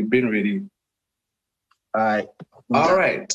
[0.00, 0.62] We've been ready.
[1.94, 2.26] All right.
[2.72, 3.30] All right.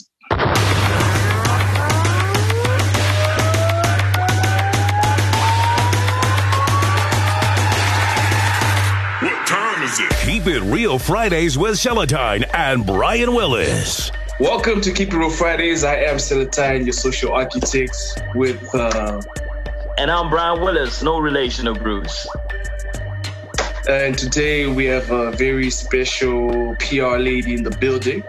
[9.21, 10.11] What time is it?
[10.25, 14.11] Keep It Real Fridays with Celatine and Brian Willis.
[14.39, 15.83] Welcome to Keep It Real Fridays.
[15.83, 17.95] I am Celatine, your social architect,
[18.33, 19.21] with uh,
[19.99, 22.27] And I'm Brian Willis, no relation of Bruce.
[23.87, 28.23] And today we have a very special PR lady in the building.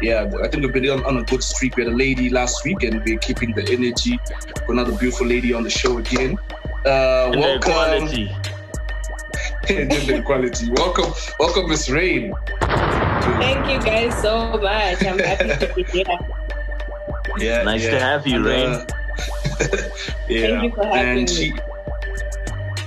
[0.00, 1.76] Yeah, I think we've been on, on a good streak.
[1.76, 4.18] We had a lady last week, and we're keeping the energy.
[4.68, 6.38] Another beautiful lady on the show again.
[6.86, 7.70] Uh, And welcome.
[7.70, 8.36] equality.
[9.68, 10.70] Gender equality.
[10.72, 12.32] Welcome, welcome, Miss Rain.
[12.60, 15.04] Thank you guys so much.
[15.04, 16.04] I'm happy to be here.
[17.38, 18.70] Yeah, Nice to have you, And, Rain.
[18.70, 18.86] uh,
[20.28, 21.26] yeah, Thank you for having and me.
[21.26, 21.52] she,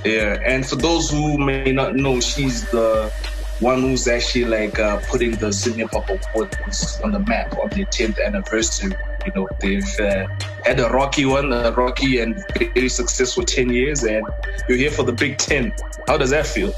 [0.06, 3.12] yeah, and for those who may not know, she's the
[3.60, 7.70] one who's actually like uh, putting the Zim Hip Hop Awards on the map on
[7.70, 8.94] the 10th anniversary.
[9.26, 10.28] You know, they've uh,
[10.66, 14.26] had a rocky one, a rocky and very successful 10 years, and
[14.68, 15.74] you're here for the Big 10.
[16.08, 16.74] How does that feel?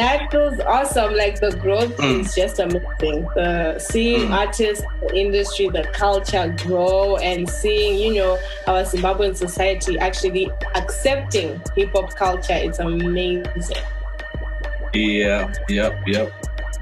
[0.00, 1.14] That feels awesome.
[1.14, 2.20] Like the growth Mm.
[2.20, 3.28] is just amazing.
[3.34, 4.38] The seeing Mm.
[4.42, 11.60] artists, the industry, the culture grow, and seeing you know our Zimbabwean society actually accepting
[11.76, 12.54] hip hop culture.
[12.66, 13.84] It's amazing.
[14.94, 16.32] Yeah, yep, yep.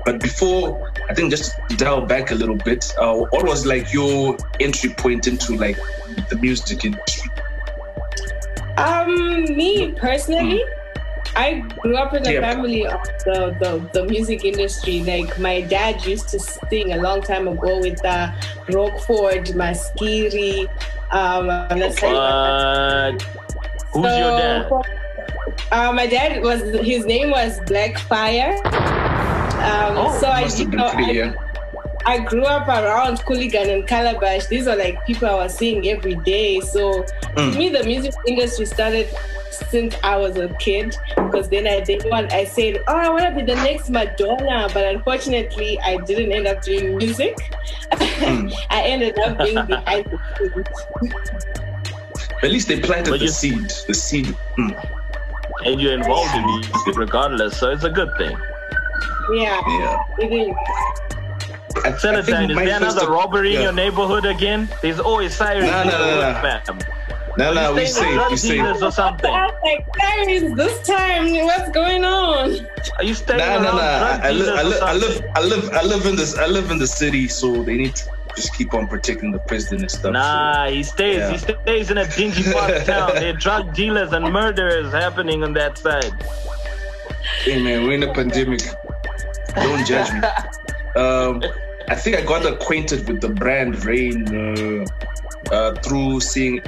[0.05, 4.37] But before, I think just dial back a little bit, uh, what was like your
[4.61, 5.77] entry point into like
[6.31, 7.31] the music industry?
[8.79, 10.63] Um, me personally,
[11.37, 12.41] I grew up in a Yeah.
[12.41, 15.03] family of the, the, the music industry.
[15.03, 18.33] Like my dad used to sing a long time ago with uh,
[18.71, 20.69] Rockford, Maskiri.
[21.11, 23.23] Um, and that's like- What?
[23.93, 24.71] Who's your dad?
[25.73, 28.57] Uh, my dad was his name was Blackfire.
[29.59, 31.35] Um, Oh, so I, you know, I.
[32.09, 34.47] I grew up around Cooligan and Calabash.
[34.47, 36.59] These are like people I was seeing every day.
[36.61, 37.05] So
[37.37, 37.53] Mm.
[37.53, 39.09] to me, the music industry started
[39.71, 40.97] since I was a kid.
[41.17, 42.27] Because then I did one.
[42.33, 46.47] I said, "Oh, I want to be the next Madonna," but unfortunately, I didn't end
[46.47, 47.37] up doing music.
[47.93, 48.53] Mm.
[48.71, 51.13] I ended up being behind the scenes.
[52.43, 53.71] At least they planted But the you- seed.
[53.87, 54.35] The seed.
[54.59, 54.73] Mm.
[55.67, 58.35] And you're involved in music regardless, so it's a good thing.
[59.35, 59.97] Yeah, Yeah.
[60.25, 60.55] it is.
[61.77, 64.69] I, I think Celatine, is there first- another robbery in your neighborhood again?
[64.83, 66.79] There's always sirens No, in no, the no, hood, no.
[67.37, 68.31] No, no, we safe.
[68.31, 68.83] We safe.
[68.83, 69.31] or something?
[69.33, 72.67] I was like, guys, this time, what's going on?
[72.97, 73.99] Are you staying Nah, nah, around nah.
[73.99, 75.25] drug I, li- I, or li- I live.
[75.37, 76.37] I live, I live in this.
[76.37, 79.83] I live in the city, so they need to just keep on protecting the president
[79.83, 80.13] and stuff.
[80.15, 81.19] Nah, he stays.
[81.19, 81.31] Yeah.
[81.31, 83.15] He stays in a dingy part of town.
[83.15, 86.13] There are drug dealers and murderers happening on that side.
[87.45, 88.63] Hey man, we're in a pandemic.
[89.55, 90.21] Don't judge me.
[90.99, 91.43] Um,
[91.89, 94.85] I think I got acquainted with the brand Rain uh,
[95.55, 96.61] uh, through seeing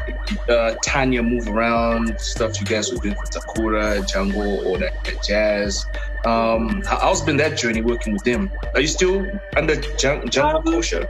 [0.49, 5.23] uh, Tanya move around stuff you guys were doing for Takura, Jungle, or that that
[5.23, 5.85] jazz.
[6.25, 8.51] Um, how- how's been that journey working with them?
[8.75, 9.27] Are you still
[9.57, 11.07] under Jung- Jungle Um, Kosha?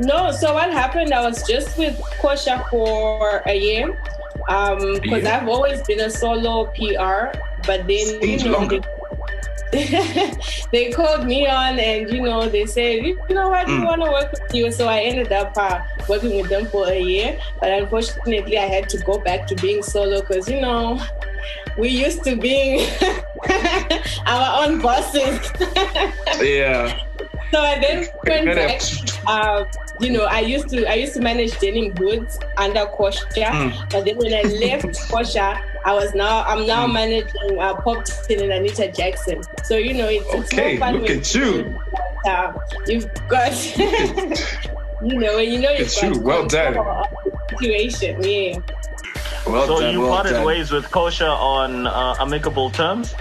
[0.00, 1.12] No, so what happened?
[1.14, 3.86] I was just with Kosha for a year
[4.46, 5.38] because Yeah.
[5.40, 7.36] I've always been a solo PR,
[7.66, 8.80] but then Stage you know longer.
[10.72, 13.84] they, called me on and you know they said you know what we Mm.
[13.84, 16.98] want to work with you, so I ended up uh, working with them for a
[16.98, 17.38] year.
[17.60, 21.00] But unfortunately, I had to go back to being solo because you know
[21.76, 22.86] we used to being
[24.26, 25.40] our own bosses.
[26.40, 27.05] Yeah.
[27.52, 28.80] So I then went Good back.
[29.26, 29.64] Uh,
[30.00, 33.90] you know, I used to I used to manage denim goods under Kosha, Mm.
[33.90, 36.92] but then when I left Kosha, I was now I'm now Mm.
[36.94, 39.42] managing uh, Pop Tin and Anita Jackson.
[39.64, 41.78] So you know, it's, it's more fun look when at you.
[42.26, 42.52] uh,
[42.86, 43.52] you've got
[45.02, 46.20] you know when you know you've It's got you.
[46.20, 46.74] Well done.
[46.74, 47.10] control of
[47.50, 48.22] the situation.
[48.22, 48.58] Yeah.
[49.46, 50.44] Well So done, you well parted done.
[50.46, 53.14] ways with Kosha on uh, amicable terms?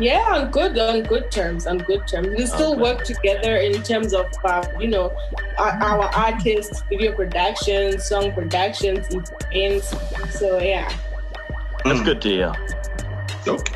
[0.00, 2.28] Yeah, on good, on good terms, on good terms.
[2.28, 2.82] We still Okay.
[2.82, 5.12] work together in terms of, uh, you know,
[5.58, 9.06] our, our artists, video productions, song productions,
[9.50, 9.92] events.
[10.38, 10.88] So yeah.
[11.84, 12.04] That's Mm.
[12.04, 12.52] good to hear.
[13.46, 13.74] Okay.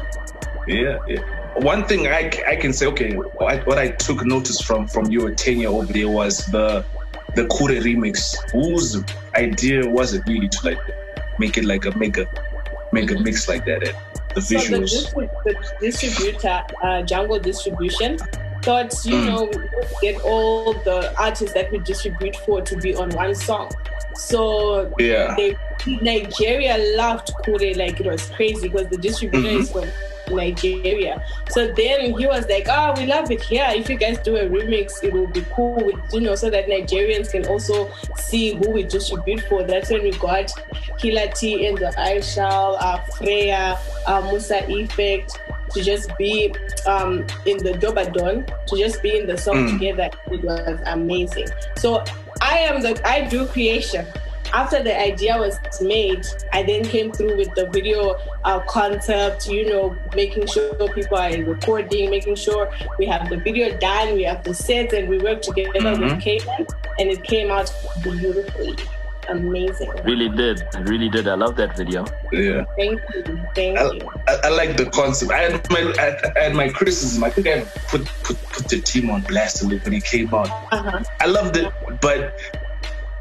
[0.68, 1.20] Yeah, yeah.
[1.56, 5.34] One thing I, I can say, okay, what what I took notice from from your
[5.34, 6.84] tenure over there was the
[7.34, 8.36] the Kure remix.
[8.52, 9.02] Whose
[9.34, 10.78] idea was it really to like
[11.38, 12.26] make it like a mega
[12.92, 13.82] mega mix like that?
[14.40, 14.78] So the,
[15.44, 18.18] the distributor, uh, Jungle Distribution,
[18.62, 19.26] thought, you Mm.
[19.26, 19.50] know,
[20.00, 23.70] get all the artists that we distribute for to be on one song.
[24.14, 25.34] So yeah.
[25.36, 25.56] they
[26.00, 29.60] Nigeria loved Kure like it was crazy because the distributor Mhm.
[29.60, 29.88] is from
[30.32, 31.22] Nigeria.
[31.50, 33.66] So then he was like, "Oh, we love it here.
[33.68, 36.66] If you guys do a remix, it will be cool, with, you know, so that
[36.66, 40.52] Nigerians can also see who we distribute for." That's when we got
[40.98, 45.38] Killer T and the Ishall, uh, Freya, uh, Musa Effect
[45.72, 46.54] to just be
[46.86, 50.10] um, in the Dobadon, to just be in the song together.
[50.30, 51.48] It was amazing.
[51.76, 52.04] So
[52.40, 54.06] I am the I do creation.
[54.52, 59.68] After the idea was made, I then came through with the video uh, concept, you
[59.68, 64.44] know, making sure people are recording, making sure we have the video done, we have
[64.44, 66.66] the set, and we work together with Cayman,
[66.98, 67.72] and it came out
[68.02, 68.76] beautifully.
[69.28, 69.90] Amazing.
[70.04, 70.60] Really did.
[70.60, 71.28] It really did.
[71.28, 72.04] I love that video.
[72.32, 72.64] Yeah.
[72.76, 73.40] Thank you.
[73.54, 74.10] Thank I, you.
[74.26, 75.30] I, I like the concept.
[75.30, 77.22] I had my I, I had my criticism.
[77.22, 80.34] I think I put put put the team on blast a little when it came
[80.34, 80.50] out.
[80.72, 81.04] Uh-huh.
[81.20, 82.36] I loved it, but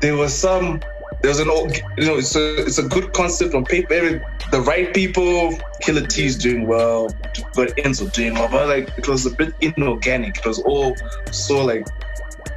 [0.02, 0.82] there was some.
[1.22, 3.94] There was an old, you know, it's a it's a good concept on paper.
[3.94, 4.22] Every,
[4.52, 7.14] the right people, Killer T's doing well,
[7.56, 10.38] but Enzo doing well, but like it was a bit inorganic.
[10.40, 10.96] It was all
[11.32, 11.88] so like.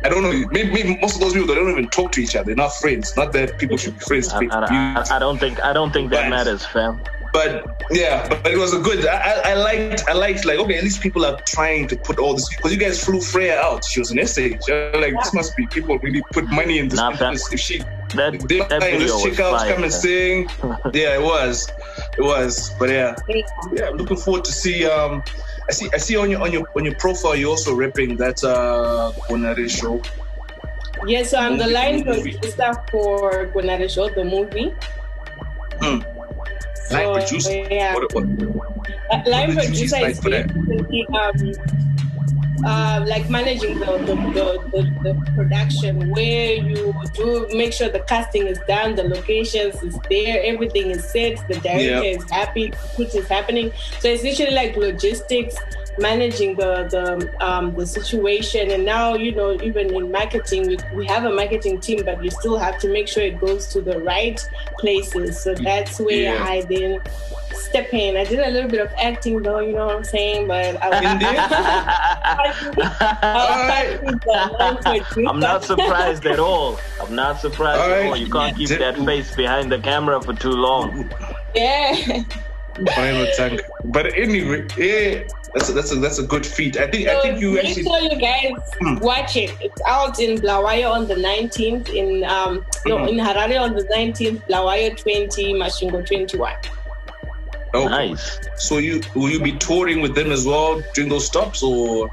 [0.02, 0.46] I don't know.
[0.50, 2.46] Maybe, maybe most of those people they don't even talk to each other.
[2.46, 3.16] They're not friends.
[3.16, 4.28] Not that people should be friends.
[4.28, 7.00] I, I, I, I don't think I don't think that matters, fam.
[7.34, 9.04] But yeah, but it was a good.
[9.06, 10.04] I, I, I liked.
[10.06, 12.78] I liked like okay, at least people are trying to put all this because you
[12.78, 13.84] guys flew Freya out.
[13.84, 14.56] She was an essay.
[14.68, 17.00] You're like this must be people really put money in this.
[17.00, 17.32] Nah, fam.
[17.32, 17.52] business.
[17.52, 17.78] If she
[18.14, 19.74] That, they that like, video let's check out, fire.
[19.74, 20.48] come and sing.
[20.94, 21.72] yeah, it was,
[22.16, 22.70] it was.
[22.78, 23.88] But yeah, yeah.
[23.88, 24.86] I'm looking forward to see.
[24.86, 25.24] Um,
[25.68, 25.88] I see.
[25.92, 30.06] I see on your on your on your profile you're also repping that uh Gonarezhou.
[31.08, 32.38] Yes, so I'm the line movie.
[32.38, 34.72] producer for Gonarezhou, the movie.
[35.82, 36.13] Hmm.
[36.90, 37.52] Line producer.
[37.70, 37.94] Yeah.
[37.94, 40.46] What, what, Uh, What you producer like is for that?
[40.68, 41.52] basically um,
[42.66, 48.00] uh, like managing the the, the, the the production where you do make sure the
[48.00, 52.16] casting is done, the locations is there, everything is set, the director Yeah.
[52.16, 53.70] is happy, which is happening.
[54.00, 55.56] So it's literally like logistics,
[55.98, 58.70] managing the the um, the situation.
[58.70, 62.30] And now you know even in marketing, we, we have a marketing team, but you
[62.30, 64.40] still have to make sure it goes to the right
[64.78, 65.40] places.
[65.40, 66.44] So that's where Yeah.
[66.44, 67.00] I then
[67.52, 68.16] step in.
[68.16, 70.46] I did a little bit of acting though, you know what I'm saying?
[70.48, 71.00] But i was
[73.66, 75.26] right.
[75.28, 76.78] i'm not surprised at all.
[77.00, 78.06] I'm not surprised All at right.
[78.08, 78.16] all.
[78.16, 81.10] You can't keep that face behind the camera for too long.
[81.54, 82.22] Yeah.
[82.94, 83.60] Final tank.
[83.84, 85.22] But anyway, yeah,
[85.54, 86.76] that's a, that's a, that's a good feat.
[86.76, 87.84] I think I think you make actually.
[87.84, 88.96] sure you guys Hmm.
[88.98, 89.52] watch it.
[89.60, 93.08] It's out in Bulawayo on the 19th, in um no Mhm.
[93.10, 96.52] in Harare on the 19th, Bulawayo 20, Masvingo 21.
[97.74, 97.88] Okay.
[97.88, 98.38] Nice.
[98.56, 102.10] So you will you be touring with them as well during those stops, or you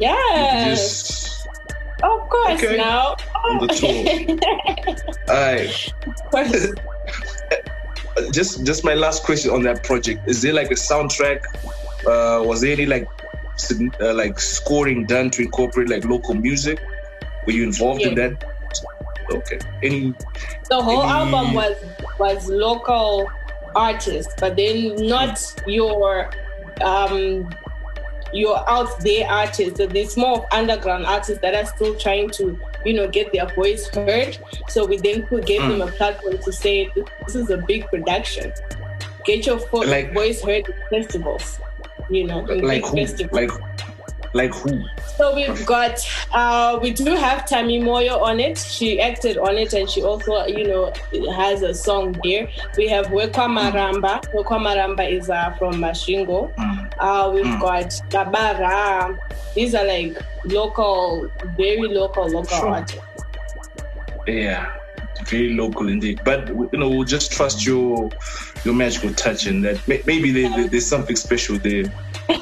[0.00, 1.48] Yes, just
[2.02, 2.62] of course.
[2.62, 2.76] Okay.
[2.76, 4.38] Now, On the
[5.28, 5.92] Alright.
[6.06, 6.66] Of course.
[8.32, 10.28] just just my last question on that project.
[10.28, 11.44] Is there like a soundtrack
[12.06, 13.08] uh was there any like
[14.00, 16.80] uh, like scoring done to incorporate like local music?
[17.46, 18.44] Were you involved in that?
[19.30, 19.58] Okay.
[19.82, 20.14] Any
[20.68, 21.76] the whole Any- album was
[22.18, 23.30] was local
[23.74, 26.30] artists, but then not your
[26.82, 27.48] um
[28.32, 29.78] your out there artists.
[29.78, 34.38] There's more underground artists that are still trying to, you know, get their voice heard.
[34.68, 35.88] So we then put, gave them mm.
[35.88, 36.90] a platform to say
[37.26, 38.52] this is a big production.
[39.24, 41.60] Get your fo- Like- voice heard at festivals.
[42.10, 43.32] You know, in like big who festivals.
[43.32, 43.93] like
[44.34, 44.82] like who
[45.16, 45.98] So we've got,
[46.32, 48.58] uh, we do have Tammy Moyo on it.
[48.58, 50.92] She acted on it and she also, you know,
[51.36, 52.48] has a song there.
[52.76, 54.20] We have Wekwa Maramba.
[54.34, 56.50] Wekwa Maramba is uh, from Masvingo.
[56.98, 57.60] Uh, we've Mm.
[57.60, 59.16] got Gabara.
[59.54, 62.68] These are like local, very local, local Sure.
[62.68, 63.00] artists.
[64.26, 64.72] yeah
[65.26, 68.10] very local indeed but you know we'll just trust your
[68.64, 71.84] your magical touch and that maybe there- there's something special there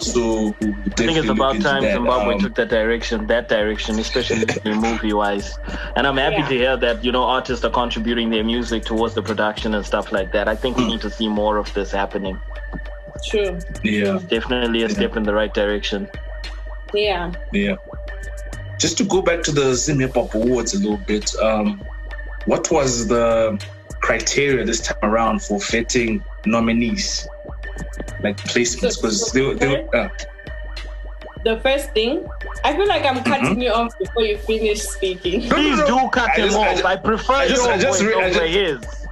[0.01, 1.95] so I think it's about time that.
[1.95, 5.59] Zimbabwe Um, took that direction, that direction, especially movie wise.
[5.97, 6.49] And I'm happy Yeah.
[6.49, 10.12] to hear that, you know, artists are contributing their music towards the production and stuff
[10.12, 10.49] like that.
[10.49, 12.41] I think we need to see more of this happening.
[13.29, 13.59] True.
[13.85, 16.09] yeah Definitely a step in the right direction.
[16.95, 17.33] Yeah.
[17.53, 17.77] Yeah.
[18.79, 21.81] Just to go back to the Zim Hip Hop Awards a little bit, um,
[22.47, 23.62] what was the
[24.01, 27.29] criteria this time around for vetting nominees?
[28.23, 28.97] Like placements?
[29.00, 30.09] Because they, were- they, were- uh,
[31.45, 32.26] The first thing,
[32.64, 33.33] I feel like I'm Mm-hmm.
[33.33, 35.43] cutting you off before you finish speaking.
[35.50, 36.73] Please do cut I him just- I off.
[36.75, 39.07] just- I, prefer I just- your I just voice re- I over just- his.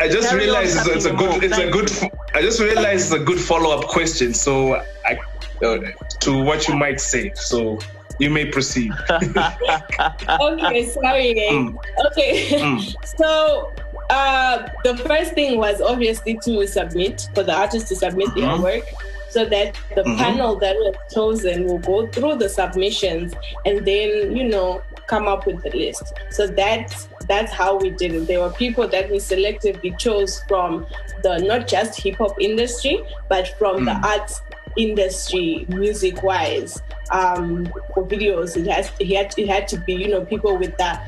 [0.00, 2.42] I just Carry realized it's, a- it's a good, them it's a good, Thank I
[2.42, 4.34] just realized it's a good follow up question.
[4.34, 4.74] So
[5.06, 5.18] I,
[5.64, 5.78] uh,
[6.20, 7.30] to what you might say.
[7.34, 7.78] So
[8.18, 8.90] you may proceed.
[9.10, 11.34] okay, sorry.
[11.50, 11.76] Mm.
[12.06, 12.94] Okay, Mm.
[13.18, 13.72] so
[14.10, 18.62] uh, the first thing was obviously to submit for the artist to submit their Mhm.
[18.62, 18.84] work.
[19.30, 20.16] so that the Mhm.
[20.16, 23.34] panel that was chosen will go through the submissions
[23.66, 26.12] and then you know come up with the list.
[26.30, 28.28] So that's that's how we did it.
[28.28, 30.86] There were people that we selectively chose from
[31.24, 34.04] the not just hip hop industry, but from the Mm.
[34.04, 34.40] arts
[34.76, 36.82] industry, music wise.
[37.10, 40.76] Um, for videos, it has it had it had to be you know people with
[40.78, 41.06] that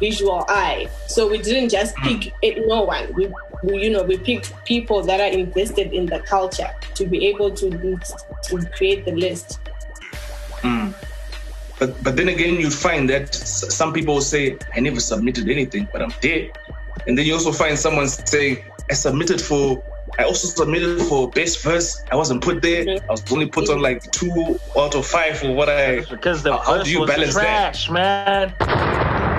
[0.00, 0.88] visual eye.
[1.06, 3.12] So we didn't just pick it, no one.
[3.14, 3.32] We,
[3.62, 7.50] we you know we picked people that are invested in the culture to be able
[7.52, 7.70] to
[8.44, 9.60] to create the list.
[10.62, 10.94] Mm.
[11.78, 16.02] But but then again, you find that some people say, "I never submitted anything, but
[16.02, 16.50] I'm dead,"
[17.06, 19.82] and then you also find someone saying, "I submitted for."
[20.18, 22.02] I also submitted for best verse.
[22.10, 22.84] I wasn't put there.
[22.88, 26.00] I was only put on like two out of five for what I.
[26.08, 27.42] Because the How- how do verse you was balance that?
[27.42, 28.54] trash, man.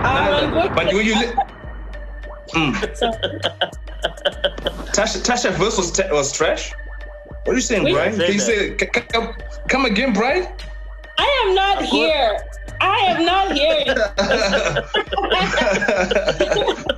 [0.04, 1.34] Um, but when you li-
[2.54, 2.74] mm.
[4.96, 6.72] Tasha Tasha verse was, ta- was trash.
[7.44, 8.12] What are you saying, We Brian?
[8.12, 9.34] didn't Can you say say c- c- come,
[9.70, 10.48] come again, Brian?
[11.18, 12.38] I am not here.
[12.80, 13.84] I am not here.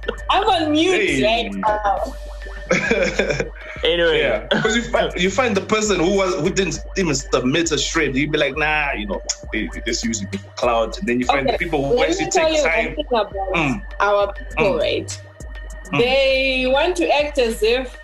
[0.30, 1.24] I'm on mute Hey.
[1.24, 2.14] right now.
[3.82, 7.72] Anyway, Yeah, because you find you find the person who was who didn't even submit
[7.72, 8.14] a shred.
[8.14, 9.22] You'd be like, nah, you know,
[9.54, 10.98] they, they just using cloud.
[10.98, 12.86] And then you find Okay, the people who Let actually me tell take you time.
[12.88, 13.82] one thing about Mm.
[14.02, 14.80] our people, Mm.
[14.80, 15.22] right?
[15.98, 17.99] They want to act as if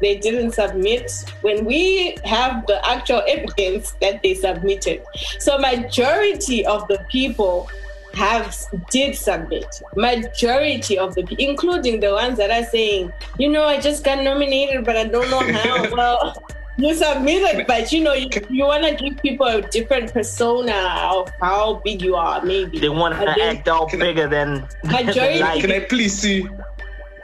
[0.00, 1.10] they didn't submit
[1.42, 5.02] when we have the actual evidence that they submitted.
[5.38, 7.68] So majority of the people
[8.14, 8.56] have
[8.90, 9.66] did submit.
[9.94, 14.22] Majority of the pe- including the ones that are saying, you know, I just got
[14.24, 15.90] nominated, but I don't know how.
[15.96, 16.42] well,
[16.78, 21.28] you submitted, but you know, you, you want to give people a different persona of
[21.40, 22.78] how big you are, maybe.
[22.78, 25.60] they want to And then- act all Can I- bigger than Majority- life.
[25.60, 26.46] Can I please see?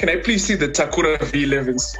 [0.01, 1.97] Can I please see the Takura V11s?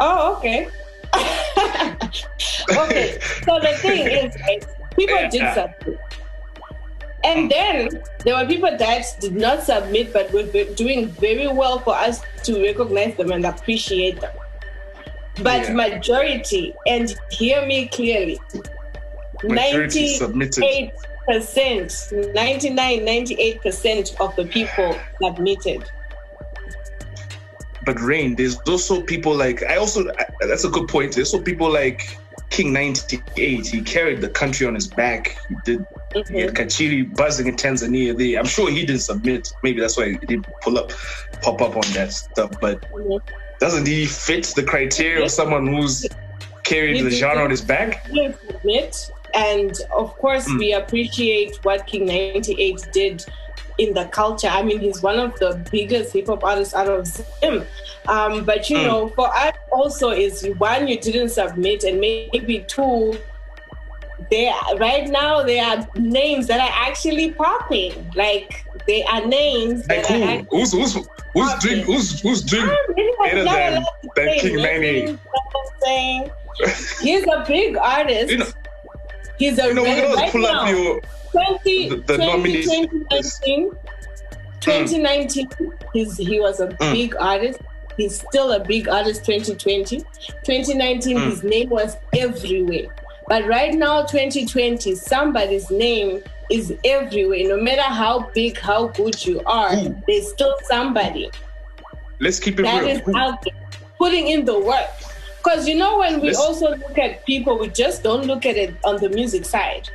[0.00, 0.68] Oh, okay.
[1.14, 3.18] okay.
[3.44, 4.64] So the thing is, right,
[4.96, 5.54] people did Yeah.
[5.54, 6.00] submit.
[7.22, 7.88] And then
[8.24, 12.62] there were people that did not submit but were doing very well for us to
[12.62, 14.32] recognize them and appreciate them.
[15.42, 15.74] But Yeah.
[15.74, 18.40] majority, and hear me clearly,
[19.42, 20.18] Majority
[21.28, 25.90] 98%, 99, 98% of the people submitted.
[27.84, 30.04] But Rain, there's also people like I also
[30.40, 31.14] that's a good point.
[31.14, 32.18] There's also people like
[32.50, 33.66] King 98.
[33.66, 35.36] He carried the country on his back.
[35.48, 35.86] He did
[36.28, 38.38] he had Kachiri buzzing in Tanzania there.
[38.38, 39.52] I'm sure he didn't submit.
[39.62, 40.92] Maybe that's why he didn't pull up
[41.42, 42.50] pop up on that stuff.
[42.60, 43.20] But Mhm.
[43.60, 46.06] doesn't he fit the criteria of someone who's
[46.64, 48.06] carried He the genre on his back?
[48.12, 49.10] didn't submit.
[49.32, 50.58] And of course, Mm.
[50.58, 53.24] we appreciate what King 98 did
[53.80, 54.48] in the culture.
[54.48, 57.64] I mean, he's one of the biggest hip hop artists out of Zim.
[58.08, 58.84] Um, but you Mm.
[58.84, 63.18] know, for us also is one, you didn't submit, and maybe two,
[64.30, 67.92] there right now there are names that are actually popping.
[68.14, 70.58] Like they are names Like that who?
[70.58, 70.94] Who's who's
[71.34, 72.70] who's drink who's who's drink
[73.22, 73.84] better than
[74.16, 75.04] than King names, 98?
[75.04, 76.30] you know what I'm saying?
[77.02, 78.30] He's a big artist.
[78.30, 78.46] You know,
[79.38, 80.62] He's a you know, we can right pull now.
[80.64, 81.00] up your
[81.32, 83.70] 20, the- the 20, 2019,
[84.60, 85.48] 2019
[85.92, 86.92] he's, he was a Mm.
[86.92, 87.60] big artist.
[87.96, 90.02] He's still a big artist 2020.
[90.44, 91.30] 2019, Mm.
[91.30, 92.94] his name was everywhere.
[93.28, 97.46] But right now, 2020, somebody's name is everywhere.
[97.46, 99.94] No matter how big, how good you are, Who?
[100.08, 101.30] there's still somebody
[102.18, 102.96] let's keep it that real.
[102.96, 103.54] is out there
[103.98, 104.88] putting in the work.
[105.38, 108.56] Because you know, when we Let's- also look at people, we just don't look at
[108.56, 109.88] it on the music side.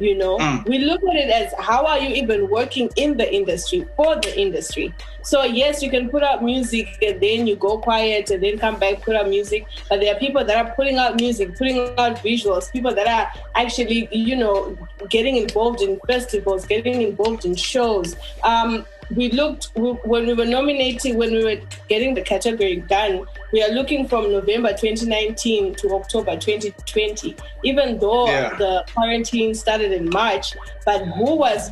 [0.00, 0.66] You know, Mm.
[0.66, 4.32] we look at it as how are you even working in the industry for the
[4.40, 4.94] industry.
[5.22, 8.78] So yes, you can put out music and then you go quiet and then come
[8.78, 9.66] back put out music.
[9.90, 12.72] But there are people that are putting out music, putting out visuals.
[12.72, 14.76] People that are actually, you know,
[15.10, 18.16] getting involved in festivals, getting involved in shows.
[18.42, 18.86] Um,
[19.16, 23.24] we looked we, when we were nominating, when we were getting the category done.
[23.52, 27.34] We are looking from November 2019 to October 2020.
[27.64, 28.54] Even though Yeah.
[28.56, 31.70] the quarantine started in March, but who was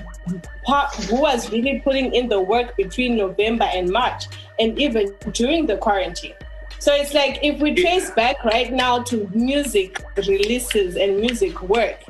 [1.08, 4.24] who was really putting in the work between November and March,
[4.58, 6.34] and even during the quarantine?
[6.80, 12.02] So it's like if we trace back right now to music releases and music work,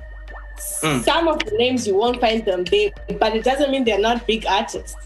[0.83, 1.05] Mm.
[1.05, 4.27] some of the names you won't find them there, but it doesn't mean they're not
[4.27, 4.97] big artists.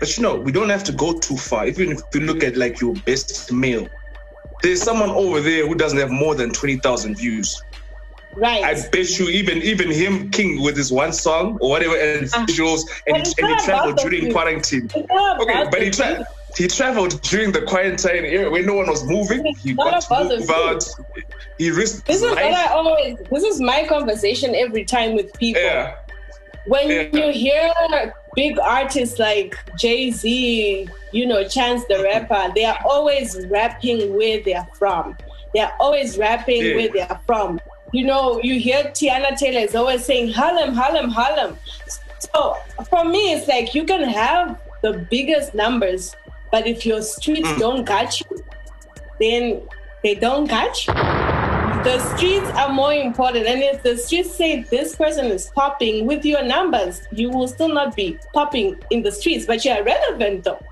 [0.00, 1.66] But you know, we don't have to go too far.
[1.66, 3.86] Even if you look at like your best male,
[4.62, 7.62] there's someone over there who doesn't have more than twenty thousand views.
[8.36, 8.62] Right.
[8.62, 12.46] I bet you even even him King with his one song or whatever and uh-huh.
[12.46, 14.88] visuals But and, it's and he traveled during quarantine.
[14.94, 16.24] Okay, but he views.
[16.56, 19.44] he traveled during the quarantine era when no one was moving.
[19.56, 20.84] He Not got to move out.
[21.58, 23.18] He risked This his is what I always.
[23.30, 25.60] This is my conversation every time with people.
[25.60, 25.96] Yeah.
[26.66, 27.08] when Yeah.
[27.12, 27.72] you hear
[28.36, 34.40] big artists like Jay Z, you know, Chance the Rapper, they are always rapping where
[34.42, 35.16] they're from.
[35.54, 36.74] They are always rapping Yeah.
[36.76, 37.60] where they are from.
[37.92, 41.58] You know, you hear Teyana Taylor is always saying Harlem, Harlem, Harlem.
[42.32, 42.56] So
[42.88, 46.14] for me, it's like you can have the biggest numbers,
[46.52, 47.58] but if your streets Mm.
[47.58, 48.44] don't catch you,
[49.20, 49.62] then
[50.04, 50.94] they don't catch you
[51.82, 53.46] the streets are more important.
[53.46, 57.68] And if the streets say this person is popping with your numbers, you will still
[57.68, 60.62] not be popping in the streets, but you're relevant though.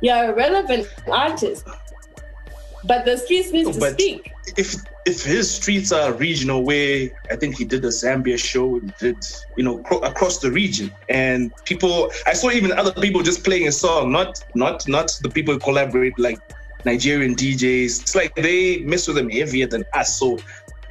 [0.00, 1.66] You're a relevant artist.
[2.84, 4.32] But the streets need to But speak.
[4.56, 8.94] if if his streets are regional, where I think he did a Zambia show, and
[8.98, 9.16] did
[9.56, 13.66] you know cro- across the region, and people, I saw even other people just playing
[13.68, 16.38] a song, not not not the people who collaborate like
[16.84, 18.02] Nigerian DJs.
[18.02, 20.18] It's like they mess with them heavier than us.
[20.18, 20.38] So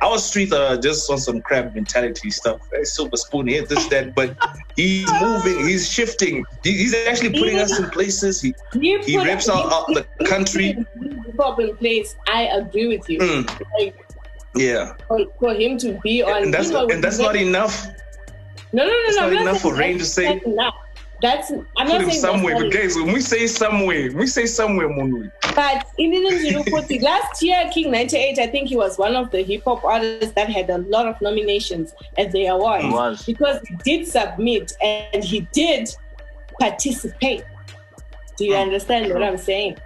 [0.01, 2.62] our streets are just on some crab mentality stuff.
[2.74, 4.36] Eh, Silver spoon here, this that, but
[4.75, 8.41] he's moving, he's shifting, he's actually putting us in places.
[8.41, 10.77] He He, rips out, out the country.
[10.77, 12.15] In place.
[12.27, 13.20] I agree with you.
[13.20, 14.06] Mm, Like,
[14.56, 17.88] yeah, for, for him to be on, and that's and that's not enough.
[18.74, 19.29] No, no, no, it's no.
[19.29, 20.75] not enough for Rain to say- enough.
[21.21, 22.53] That's I'm put not him saying somewhere.
[22.53, 25.31] that's not But guys, when we say somewhere, we say somewhere, Monwe.
[25.55, 29.63] But in Zulu last year, King 98, I think he was one of the hip
[29.65, 32.86] hop artists that had a lot of nominations at the awards.
[32.86, 33.25] He was.
[33.25, 35.89] Because he did submit and he did
[36.59, 37.43] participate.
[38.38, 38.62] Do you hmm.
[38.62, 39.77] understand what I'm saying?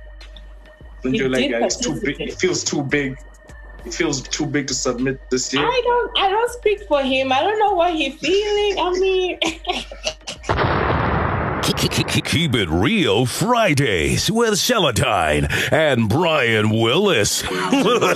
[1.04, 2.20] And He you're like, yeah, it's too big.
[2.20, 3.18] It feels too big.
[3.86, 5.66] It feels too big to submit this year.
[5.66, 7.32] I don't I don't speak for him.
[7.32, 8.78] I don't know what he's feeling.
[8.78, 9.40] I mean
[11.62, 17.42] Keep it real Fridays with Celatine and Brian Willis.
[17.44, 18.16] Whoa, whoa,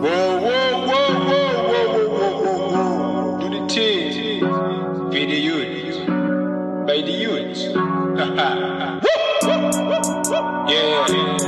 [0.00, 3.40] whoa, whoa, whoa, whoa, whoa.
[3.40, 5.10] Do the thing.
[5.10, 6.06] Be the youth.
[6.86, 7.58] By the youth.
[10.68, 11.06] yeah.
[11.08, 11.45] Yeah.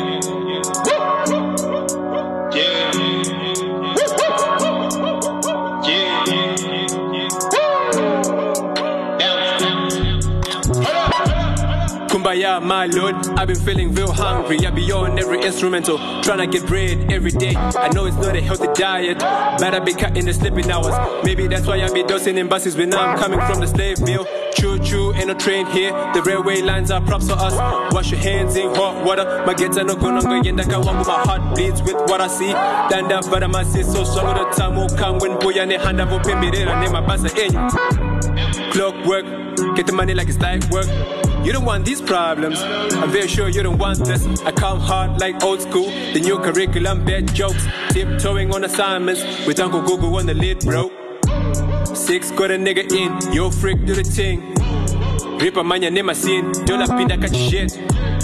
[12.29, 13.15] Kumbaya, my lord.
[13.39, 14.59] I've been feeling real hungry.
[14.67, 17.55] I be on every instrumental, trying to get bread every day.
[17.57, 20.95] I know it's not a healthy diet, but I be cutting the sleeping hours.
[21.25, 24.27] Maybe that's why I be dosing in buses when I'm coming from the slave mill.
[24.55, 25.91] Choo choo, ain't no train here.
[26.13, 27.55] The railway lines are props for us.
[27.95, 29.45] Wash your hands in hot water.
[29.47, 31.07] My gets no gonna go yenda kawangu.
[31.07, 32.51] My heart bleeds with what I see.
[32.51, 36.01] Stand up, but I'm a so strong the time will come when boy and hand
[36.01, 36.51] up open me
[38.73, 39.25] Clockwork,
[39.77, 40.87] get the money like it's light work.
[41.45, 42.61] You don't want these problems.
[42.63, 44.27] I'm very sure you don't want this.
[44.43, 45.91] I come hard like old school.
[46.13, 47.67] The new curriculum, bad jokes.
[47.91, 50.91] Tiptoeing on assignments with Uncle Google on the lid, bro.
[51.95, 53.33] Six got a nigga in.
[53.33, 54.55] Yo, freak, do the thing.
[55.39, 56.53] Ripper man, your name I seen.
[56.67, 57.79] Don't pinda catch shit.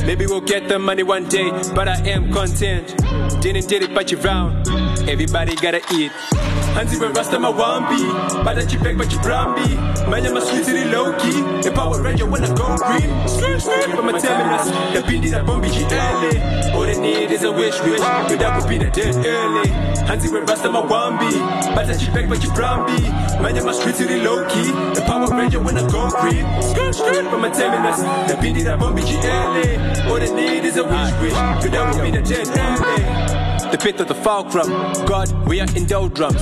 [0.05, 2.96] Maybe we'll get the money one day, but I am content.
[3.40, 4.68] Didn't did it, but you round.
[5.09, 6.12] Everybody gotta eat.
[6.75, 8.03] Hansi we rasta my wambi,
[8.45, 9.77] but that you beg but you brambi.
[10.11, 11.41] Man, I'm a sweet city low key.
[11.63, 13.09] The Power Ranger when I go green.
[14.93, 16.75] The bindi that bombi early.
[16.75, 18.01] All they need is a wish, wish.
[18.01, 18.37] The
[18.93, 19.69] dead early.
[20.05, 21.31] Hansi we rasta my wambi,
[21.77, 23.01] but that you beg but you brambi.
[23.41, 24.73] Man, I'm a street city low key.
[24.99, 26.45] The Power Ranger when I go green.
[28.27, 29.79] The bindi that bombi early.
[30.11, 31.35] All they need is a wish, wish.
[31.63, 33.43] The dead early.
[33.75, 34.69] The pit of the fulcrum.
[35.05, 36.41] God, we are in doldrums.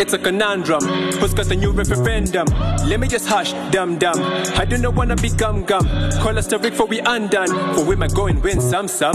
[0.00, 0.82] It's a conundrum.
[1.20, 2.48] Who's got the new referendum?
[2.88, 4.16] Let me just hush, dum dum.
[4.56, 5.86] I do not wanna be gum gum.
[6.18, 7.46] Call us to rig for we undone.
[7.76, 9.14] For we might go and win some some.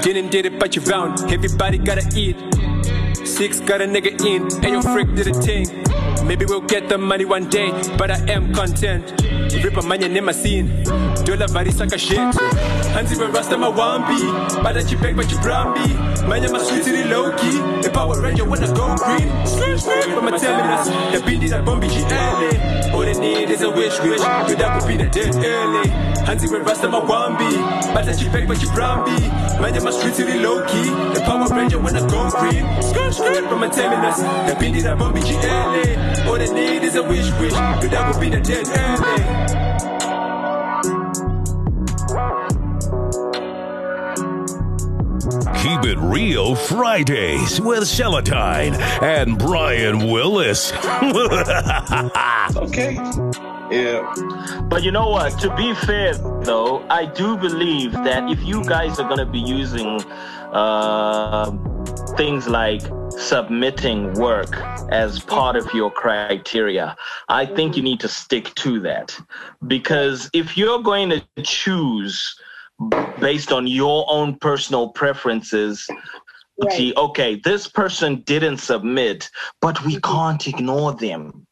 [0.00, 1.30] Didn't did it, but you found.
[1.30, 2.38] Everybody gotta eat.
[3.26, 4.48] Six got a nigga in.
[4.64, 5.66] Ayo, freak did a thing.
[6.26, 9.12] Maybe we'll get the money one day, but I am content.
[9.62, 10.68] Rip a man your name I seen.
[11.24, 12.18] Dola vari saka shit.
[12.18, 14.18] Hansi we rasta my wambi.
[14.62, 15.88] But that you beg but you brambi.
[16.28, 17.58] Man, I'm a sweet city low key.
[17.82, 19.28] The Power Ranger wanna go green.
[19.46, 20.88] Skirt, skirt, but my terminus.
[21.12, 22.92] The bindi that bombi early.
[22.92, 24.20] All they need is a wish, wish.
[24.20, 25.88] The dead early.
[26.24, 27.50] Hansi we rasta my wambi.
[27.94, 29.16] But that you beg but you brambi.
[29.60, 30.88] Man, I'm a street city low key.
[31.14, 32.64] The Power Ranger wanna go green.
[32.82, 34.18] Skirt, skirt, but my terminus.
[34.18, 35.96] The bindi that bombi early.
[36.28, 37.52] All they need is a wish, wish.
[37.52, 39.43] But that would be the dead early.
[45.62, 50.72] Keep it real Fridays with Celatine and Brian Willis.
[52.56, 53.53] Okay.
[53.74, 54.14] Yeah.
[54.68, 55.38] But you know what?
[55.40, 59.40] To be fair, though, I do believe that if you guys are going to be
[59.40, 60.00] using
[60.52, 61.50] uh,
[62.16, 64.54] things like submitting work
[64.90, 66.96] as part of your criteria,
[67.28, 69.18] I think you need to stick to that.
[69.66, 72.36] Because if you're going to choose
[73.20, 75.86] based on your own personal preferences,
[76.62, 76.72] Right.
[76.72, 79.28] see, okay, this person didn't submit,
[79.60, 81.44] but we can't ignore them.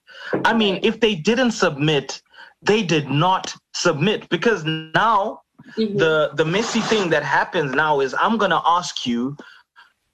[0.44, 2.22] I mean, if they didn't submit,
[2.62, 5.40] they did not submit because now
[5.76, 5.98] Mhm.
[5.98, 9.36] the the messy thing that happens now is I'm gonna ask you,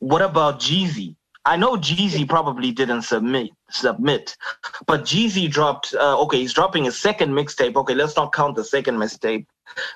[0.00, 1.14] what about Jeezy?
[1.44, 4.36] I know Jeezy probably didn't submit submit,
[4.86, 5.94] but Jeezy dropped.
[5.94, 7.76] Uh, okay, he's dropping his second mixtape.
[7.76, 9.46] Okay, let's not count the second mixtape,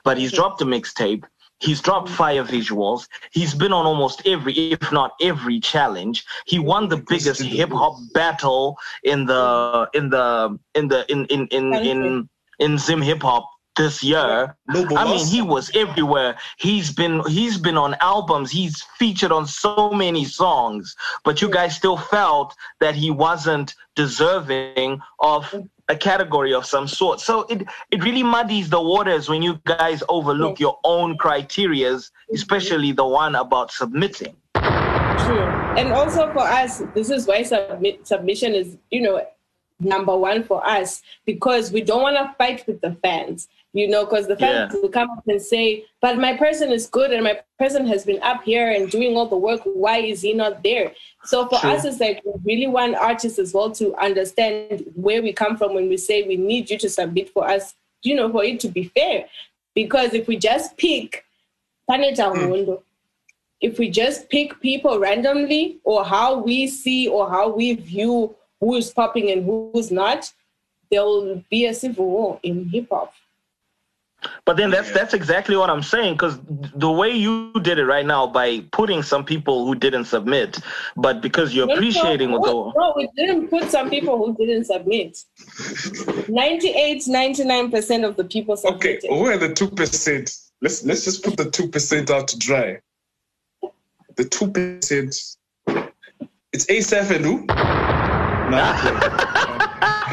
[0.05, 1.25] but he's dropped a mixtape.
[1.63, 3.07] He's dropped fire visuals.
[3.31, 6.25] He's been on almost every, if not every, challenge.
[6.45, 11.47] He won the biggest hip hop battle in the in the in the in in
[11.49, 14.57] in in in Zim hip hop this year.
[14.69, 16.37] I mean, he was everywhere.
[16.59, 18.51] He's been he's been on albums.
[18.51, 20.95] He's featured on so many songs.
[21.25, 25.55] But you guys still felt that he wasn't deserving of
[25.89, 27.21] a category of some sort.
[27.21, 32.35] So it it really muddies the waters when you guys overlook your own criterias, mm-hmm.
[32.35, 34.37] especially the one about submitting.
[34.55, 35.47] True.
[35.77, 39.25] And also for us, this is why submit, submission is, you know,
[39.81, 44.05] number one for us because we don't want to fight with the fans, you know,
[44.05, 44.81] because the fans Yeah.
[44.81, 48.23] will come up and say, but my person is good and my person has been
[48.23, 49.63] up here and doing all the work.
[49.65, 50.93] Why is he not there?
[51.25, 51.71] So for True.
[51.71, 55.75] us, it's like we really want artists as well to understand where we come from
[55.75, 58.69] when we say we need you to submit for us, you know, for it to
[58.69, 59.27] be fair.
[59.75, 61.25] Because if we just pick,
[61.89, 62.83] Mundo, mm.
[63.61, 68.77] if we just pick people randomly or how we see or how we view who
[68.77, 70.31] is popping and who's not,
[70.91, 73.15] there will be a civil war in hip hop.
[74.45, 76.39] But then that's that's exactly what I'm saying because
[76.75, 80.59] the way you did it right now by putting some people who didn't submit,
[80.97, 84.65] but because you're appreciating no, what the no, we didn't put some people who didn't
[84.65, 85.19] submit.
[86.29, 89.05] 98, 99% of the people submitted.
[89.05, 90.35] Okay, who are the two percent?
[90.61, 92.81] Let's let's just put the two percent out to dry.
[94.17, 95.37] The two percent.
[96.53, 97.47] It's ASAP and who?
[98.43, 98.59] No,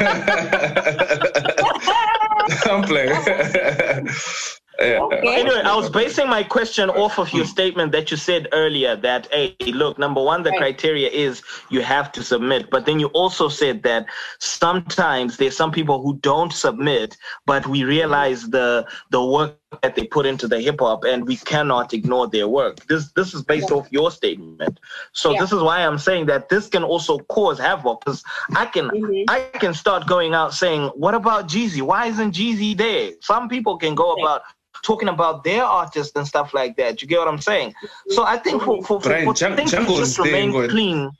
[2.66, 4.08] I'm playing.
[4.80, 5.00] Yeah.
[5.00, 5.40] Okay.
[5.40, 7.50] Anyway, I was basing my question off of your hmm.
[7.50, 10.58] statement that you said earlier that, hey, look, number one, the Right.
[10.58, 12.70] criteria is you have to submit.
[12.70, 14.06] But then you also said that
[14.38, 20.04] sometimes there's some people who don't submit, but we realize the the work that they
[20.04, 22.84] put into the hip hop and we cannot ignore their work.
[22.86, 24.80] This this is based off your statement.
[25.12, 25.40] So Yeah.
[25.40, 28.22] this is why I'm saying that this can also cause havoc because
[28.56, 29.24] I can Mhm.
[29.28, 31.82] I can start going out saying, what about Jeezy?
[31.82, 33.12] Why isn't Jeezy there?
[33.20, 34.22] Some people can go Right.
[34.22, 34.42] about
[34.82, 37.00] talking about their artists and stuff like that.
[37.00, 37.74] You get what I'm saying?
[38.08, 41.10] So I think for for, for, Brian, for Jung- things to just remain go clean,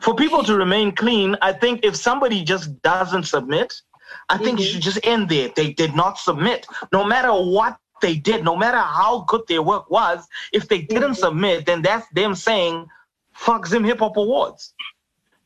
[0.00, 3.80] for people to remain clean, I think if somebody just doesn't submit,
[4.28, 4.70] I think you Mhm.
[4.70, 5.50] should just end there.
[5.54, 9.90] They did not submit, no matter what they did, no matter how good their work
[9.90, 10.28] was.
[10.52, 11.24] If they didn't Mhm.
[11.24, 12.86] submit, then that's them saying,
[13.32, 14.74] "Fuck Zim Hip Hop Awards."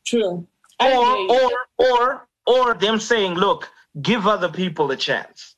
[0.05, 0.45] True.
[0.79, 3.69] I or or or or them saying, "Look,
[4.01, 5.55] give other people a chance."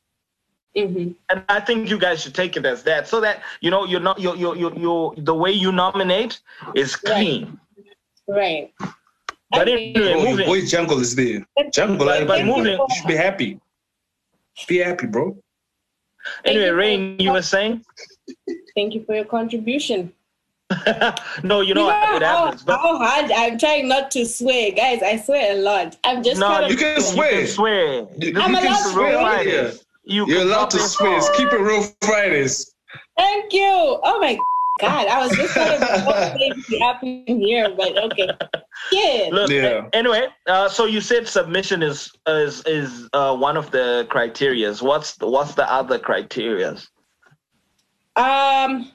[0.76, 1.16] Mhm.
[1.30, 4.00] And I think you guys should take it as that, so that you know you're
[4.10, 6.40] not you you you you the way you nominate
[6.76, 7.60] is clean.
[8.28, 8.72] Right.
[9.52, 9.90] But Okay.
[9.90, 10.46] anyway, Bro, your moving.
[10.46, 11.40] boy Jungle is there.
[11.74, 13.60] Jungle, But- I- but you moving- should be happy.
[14.68, 15.36] Be happy, bro.
[16.46, 17.86] Anyway, Thank you Rain, you were saying?
[18.76, 20.14] Thank you for your contribution.
[21.44, 22.16] no, you know what?
[22.16, 22.64] It how, happens.
[22.64, 25.02] But how hard I'm trying not to swear, guys.
[25.02, 25.98] I swear a lot.
[26.04, 27.32] I'm just no, You can swear.
[27.32, 27.86] You can swear.
[27.86, 29.72] You, You you I'm can allowed to swear swear.
[30.04, 31.22] You You're allowed to swear.
[31.38, 32.76] Keep it real Fridays.
[33.18, 34.00] Thank you.
[34.04, 34.38] Oh my
[34.80, 38.30] God, I was just kind of be up in here, but okay.
[38.92, 39.30] Yeah.
[39.32, 39.88] Look, Yeah.
[39.94, 44.82] anyway, uh, so you said submission is is is uh, one of the criterias.
[44.82, 46.88] What's the, what's the other criterias?
[48.16, 48.92] Um,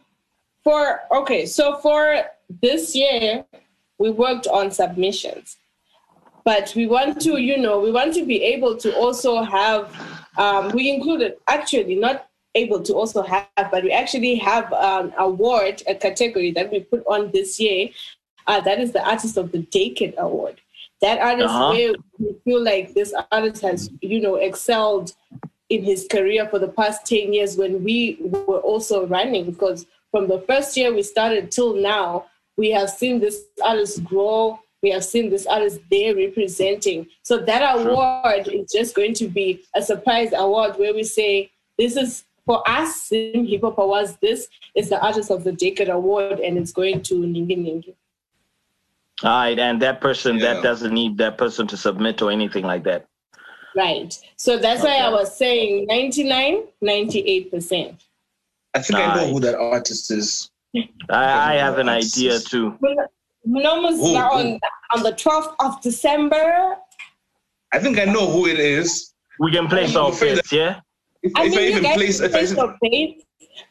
[0.63, 2.25] for okay, so for
[2.63, 3.45] this year,
[3.99, 5.57] we worked on submissions,
[6.45, 9.95] but we want to, you know, we want to be able to also have.
[10.37, 15.83] Um, we included actually not able to also have, but we actually have an award,
[15.87, 17.89] a category that we put on this year.
[18.47, 20.61] Uh, that is the Artist of the Decade Award.
[21.01, 21.73] That artist Uh-huh.
[21.73, 25.13] where we feel like this artist has, you know, excelled
[25.69, 30.29] in his career for the past 10 years when we were also running because from
[30.29, 35.03] the first year we started till now we have seen this artist grow we have
[35.03, 37.07] seen this artist there representing.
[37.23, 41.97] So that award is just going to be a surprise award where we say, this
[41.97, 46.41] is for us, Zim Hip Hop Awards, this is the Artist of the Decade Award,
[46.41, 47.95] and it's going to Ningi Ningi.
[49.23, 50.55] All right, and that person Yeah.
[50.55, 53.07] that doesn't need that person to submit or anything like that.
[53.77, 54.17] Right.
[54.37, 57.97] So that's why I was saying 99, 98%.
[58.75, 59.31] I think I know Nice.
[59.33, 60.51] who that artist is.
[61.09, 62.17] I, I have an Nice.
[62.17, 62.79] idea too.
[63.65, 64.39] Almost Who- now who?
[64.39, 64.61] on,
[64.97, 66.77] on the 12th of December.
[67.73, 69.13] I think I know who it is.
[69.41, 70.81] We can place our afraid bets, yeah?
[71.25, 72.77] If, I if mean, I you even guys place, can if I, place your.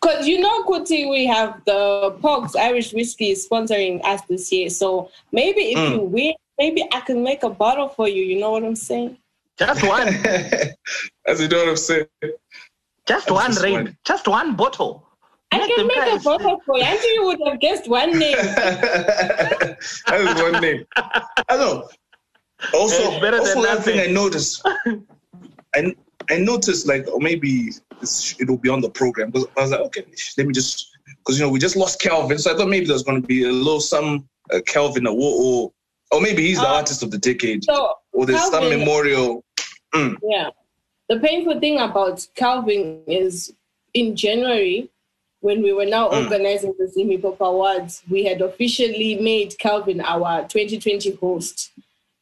[0.02, 4.70] Because you know, Kuti, we have the Pogues Irish Whiskey sponsoring us this year.
[4.70, 5.92] So maybe if Mm.
[5.92, 8.24] you win, maybe I can make a bottle for you.
[8.24, 9.18] You know what I'm saying?
[9.58, 10.08] Just one.
[11.28, 12.06] as you know what I'm saying.
[13.06, 13.74] Just Just one rain.
[13.74, 13.98] one.
[14.04, 15.08] Just one bottle.
[15.52, 16.86] I Make can them make a bottle for you.
[16.86, 18.36] Until you would have guessed one name.
[18.38, 19.78] that
[20.12, 20.84] is one name.
[21.50, 21.88] I know.
[22.74, 24.66] Also, better also than another thing I noticed.
[25.76, 25.94] I
[26.30, 27.70] I noticed like or maybe
[28.40, 29.30] it'll be on the program.
[29.32, 30.06] But I was like, okay,
[30.38, 33.04] let me just because you know we just lost Calvin, so I thought maybe there's
[33.04, 35.72] going to be a little some uh, Calvin award or
[36.18, 39.44] or maybe he's the Uh, artist of the decade So or there's some Calvin- memorial.
[39.96, 40.50] Yeah.
[41.10, 43.54] The painful thing about Calvin is
[43.94, 44.90] in January,
[45.42, 46.24] when we were now Mm.
[46.24, 51.72] organizing the Zim Hip Hop Awards, we had officially made Calvin our 2020 host.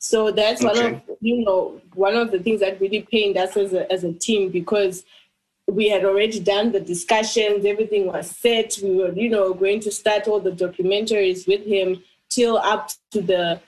[0.03, 3.71] So that's one of you know one of the things that really pained us as
[3.71, 5.03] a as a team because
[5.67, 8.79] we had already done the discussions, everything was set.
[8.81, 13.21] We were, you know, going to start all the documentaries with him till up to
[13.21, 13.61] the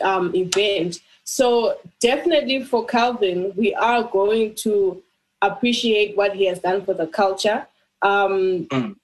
[0.00, 1.00] um, event.
[1.24, 5.02] So definitely for Calvin, we are going to
[5.42, 7.66] appreciate what he has done for the culture.
[8.00, 8.96] Um, Mm.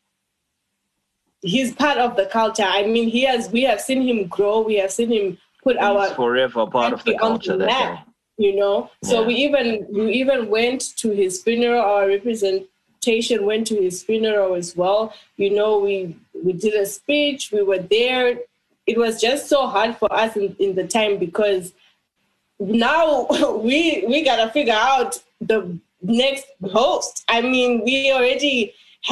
[1.42, 2.64] He's part of the culture.
[2.66, 3.50] I mean, he has.
[3.50, 4.62] We have seen him grow.
[4.62, 7.56] We have seen him put our forever part of the culture.
[7.56, 8.06] That
[8.38, 9.26] you know so Yeah.
[9.28, 14.68] we even we even went to his funeral our representation went to his funeral as
[14.80, 15.00] well
[15.42, 15.96] you know we
[16.44, 18.26] we did a speech we were there
[18.92, 21.72] it was just so hard for us in, in the time because
[22.60, 23.26] now
[23.68, 25.58] we we gotta figure out the
[26.02, 26.46] next
[26.78, 28.56] host i mean we already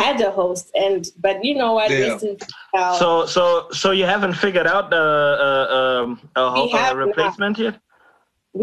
[0.03, 2.01] had a host and but you know what Yeah.
[2.09, 2.95] rest in peace, Cal.
[3.03, 3.45] So, so,
[3.81, 5.05] so you haven't figured out the
[5.47, 7.75] uh, um, a, ho- We a replacement yet?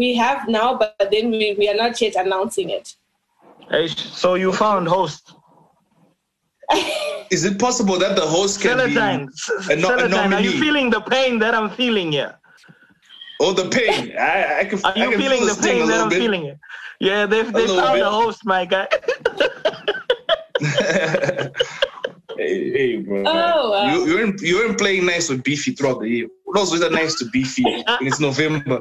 [0.00, 2.86] we have now but then we, we are not yet announcing it
[3.70, 5.24] Hey, so you found host.
[7.30, 10.52] Is it possible that the host can Celatine, be a, no- a Celatine, are you
[10.64, 12.34] feeling the pain that I'm feeling here?
[13.40, 14.16] Oh, the pain.
[14.18, 14.78] I, I can.
[14.84, 16.18] Are I you can feeling feel the pain that I'm bit.
[16.18, 16.58] feeling here?
[17.00, 18.06] Yeah, they've they little found bit.
[18.06, 18.86] a host, my guy.
[22.38, 23.24] Hey, hey, bro.
[23.26, 23.92] Oh, wow.
[23.94, 26.28] You, you're in, you're in playing nice with Beefy throughout the year.
[26.44, 27.62] What else was that nice to Beefy?
[27.86, 28.80] and it's November.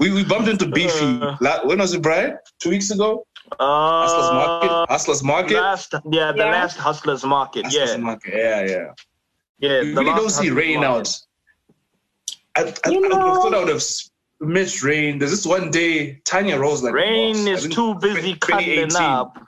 [0.00, 1.20] We, we bumped into Beefy.
[1.22, 1.36] Uh.
[1.40, 2.36] La- when was it, Brian?
[2.58, 3.24] Two weeks ago?
[3.60, 4.92] Hustlers Uh, Market?
[4.92, 5.54] Hustlers Market?
[5.54, 6.44] last, yeah, the Yeah.
[6.50, 7.66] last Hustlers Market.
[7.66, 8.34] Hustlers Yeah, Market.
[8.34, 8.92] Yeah, yeah.
[9.60, 9.80] yeah.
[9.82, 11.08] You the really don't see rain Market.
[12.56, 12.66] out.
[12.66, 13.82] I, I, You I know- thought I would have
[14.40, 15.18] missed rain.
[15.18, 18.40] There's this one day, Tanya Rose like, Rain is too busy 2018.
[18.90, 19.38] cuddling up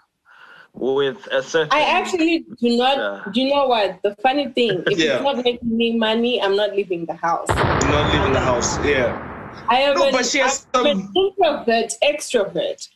[0.83, 1.69] with a certain.
[1.73, 2.97] I actually do not.
[2.97, 3.33] Yeah.
[3.33, 4.01] Do you know what?
[4.03, 5.15] The funny thing, if Yeah.
[5.17, 7.47] it's not making me money, I'm not leaving the house.
[7.49, 8.79] You're not leaving the house.
[8.85, 9.29] Yeah.
[9.69, 12.89] I am No, an, but she has I'm an some- introvert, extrovert.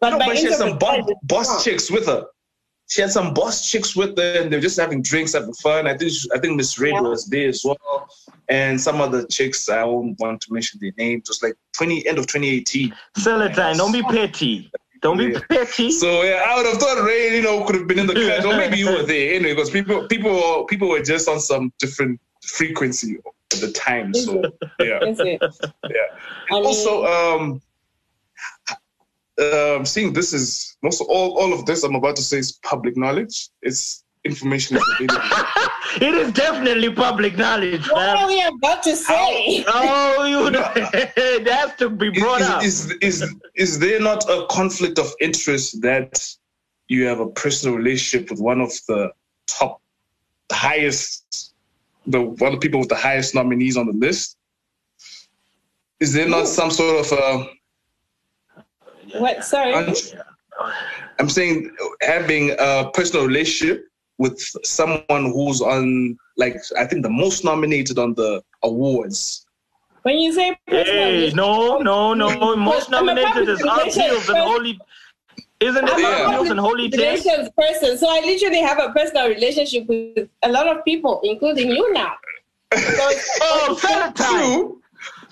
[0.00, 1.62] But No, but she had some introvert boss, side is boss strong.
[1.64, 2.26] chicks with her.
[2.88, 5.88] She had some boss chicks with her, and they're just having drinks, having fun.
[5.88, 7.00] I think she- I think Miss Red Yeah.
[7.00, 8.08] was there as well,
[8.48, 9.68] and some other chicks.
[9.68, 11.22] I won't want to mention their names.
[11.22, 12.94] It was like twenty end of 2018.
[13.18, 14.70] Celatine, don't be petty.
[15.06, 15.40] Don't be Yeah.
[15.48, 15.90] petty.
[15.90, 18.44] So yeah, I would have thought Ray, you know, could have been in the cut,
[18.44, 22.20] or maybe you were there anyway, because people, people, people were just on some different
[22.58, 23.16] frequency
[23.54, 24.12] at the time.
[24.14, 24.42] So
[24.80, 25.40] yeah, That's it.
[25.98, 26.08] yeah.
[26.50, 27.62] I mean, also um
[29.38, 32.96] um seeing this is most all all of this i'm about to say is public
[32.96, 35.24] knowledge it's information is available
[35.98, 39.64] It is definitely public knowledge, what are we about to say?
[39.66, 42.62] Oh, you know, it has to be brought up.
[42.62, 46.12] is, is is is there not a conflict of interest that
[46.88, 49.10] you have a personal relationship with one of the
[49.46, 49.80] top
[50.48, 51.54] the highest
[52.06, 54.36] the one of the people with the highest nominees on the list
[56.00, 57.46] is there not some sort of uh
[59.18, 59.44] What?
[59.44, 59.72] Sorry.
[61.18, 63.85] I'm saying having a personal relationship
[64.18, 69.46] with someone who's on like I think the most nominated on the awards.
[70.02, 72.56] When you say Hey, no, no, no.
[72.56, 74.38] Most nominated is public Art relations Hills and.
[74.38, 74.78] Holy.
[75.58, 79.28] Isn't it I'm Art a and Holy public person, so I literally have a personal
[79.28, 82.12] relationship with a lot of people, including you now.
[82.74, 84.14] So it's- Oh, Celatine.
[84.14, 84.82] True.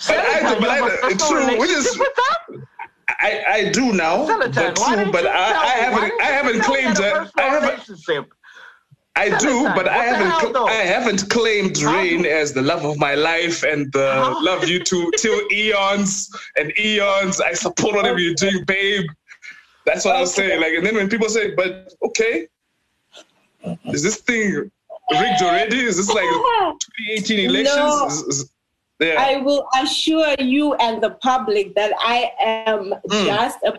[0.08, 2.38] But I, but you have a I, personal true, which is with that?
[3.20, 6.96] I, I do now, Celatine, but true, but I, I haven't didn't I haven't claimed
[6.96, 8.33] that a that I haven't relationship?
[9.16, 10.66] I do, but I what the haven't hell.
[10.68, 14.44] I haven't claimed Rain as the love of my life and uh, How?
[14.44, 17.40] love you to till eons and eons.
[17.40, 19.06] I support whatever you're doing, babe.
[19.86, 20.60] That's what I was saying.
[20.60, 22.48] Like, and then when people say, "But okay,
[23.86, 24.70] is this thing
[25.12, 25.78] rigged already?
[25.80, 28.06] Is this like 2018 elections?" No.
[28.06, 28.50] Is- is-
[29.00, 29.16] yeah.
[29.18, 33.26] I will assure you and the public that I am Mm.
[33.26, 33.72] just a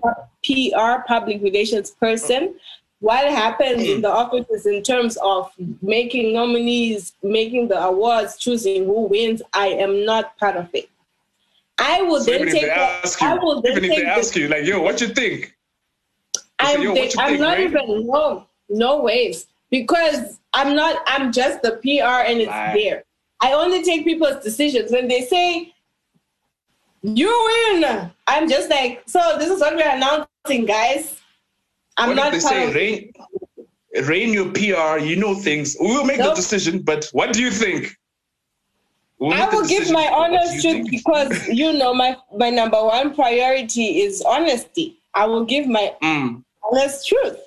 [0.44, 2.56] PR public relations person.
[3.06, 4.02] What happens in hmm.
[4.02, 5.52] the offices in terms of
[5.84, 10.90] making nominees, making the awards, choosing who wins, I am not part of it.
[11.78, 12.62] I will So then if take.
[12.64, 14.82] they the- ask you, I will then even if they the- ask you, like, "Yo,
[14.82, 15.56] what you think?"
[16.58, 17.70] I'm, yo, what think- you I'm think, not right?
[17.70, 22.74] even no no ways because I'm not I'm just the PR and it's Lie.
[22.74, 23.04] there.
[23.40, 25.72] I only take people's decisions when they say
[27.04, 28.12] you win.
[28.26, 29.38] I'm just like so.
[29.38, 31.22] This is what we're announcing, guys.
[31.98, 33.14] I'm what not if they say, "Rain,
[34.06, 35.76] Rain, your PR, you know things.
[35.80, 37.96] We will make the decision, but what do you think?"
[39.20, 42.50] We'll I will give my but what do honest truth because you know my my
[42.50, 44.98] number one priority is honesty.
[45.14, 46.44] I will give my Mm.
[46.70, 47.40] honest truth.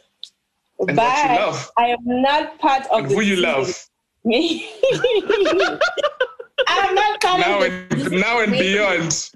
[0.81, 1.71] And but.
[1.77, 3.69] I am not part of And the who you love
[6.69, 9.31] I'm not part now of the and now and beyond.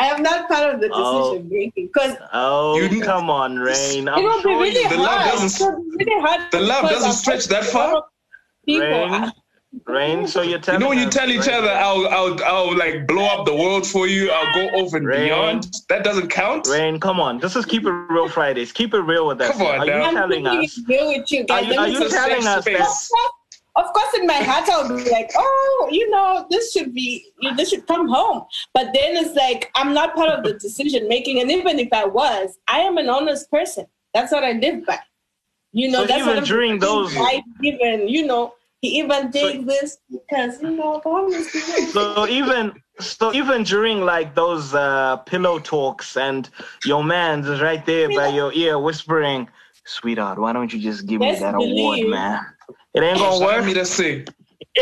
[0.00, 1.34] I am not part of the Oh.
[1.34, 4.08] decision making because Oh, You- come on, Rain.
[4.08, 6.40] I'm will be sure really you The love doesn't- It will be really hard.
[6.50, 7.94] the love doesn't stretch that far.
[7.94, 8.04] lot of
[8.66, 9.32] People, Rain.
[9.86, 12.76] Rain, so you're You know when you us, tell each Rain, other, "I'll, I'll, I'll
[12.76, 14.30] like blow up the world for you.
[14.30, 15.26] I'll go over and Rain.
[15.26, 16.66] beyond." That doesn't count.
[16.66, 17.38] Rain, come on.
[17.38, 18.72] This is Keep It Real Fridays.
[18.72, 19.52] Keep it real with us.
[19.52, 20.02] Come on Are you now.
[20.08, 20.80] I'm telling us?
[20.88, 22.78] real with you Are you, are you telling us space.
[23.08, 23.30] that?
[23.76, 27.24] Of course, in my heart, I'll be like, oh, you know, this should be,
[27.56, 28.44] this should come home.
[28.74, 31.40] But then it's like, I'm not part of the decision making.
[31.40, 33.86] And even if I was, I am an honest person.
[34.14, 34.98] That's what I live by.
[35.72, 39.30] You know, So that's even what I'm during those- I even, you know, he even
[39.30, 41.00] did this because, you know.
[41.92, 46.48] So even so even during like those uh, pillow talks and
[46.84, 49.48] your man's is right there by your ear whispering,
[49.84, 52.40] sweetheart, why don't you just give me Best that award, man?
[52.94, 53.74] It ain't gonna Shout me work.
[53.74, 54.26] to sing.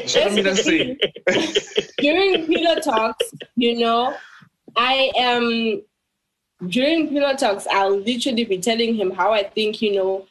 [0.06, 0.98] Shout me to sing.
[1.98, 4.14] during pillow talks, you know,
[4.76, 5.82] I am
[6.66, 10.26] during pillow talks, I'll literally be telling him how I think, you know,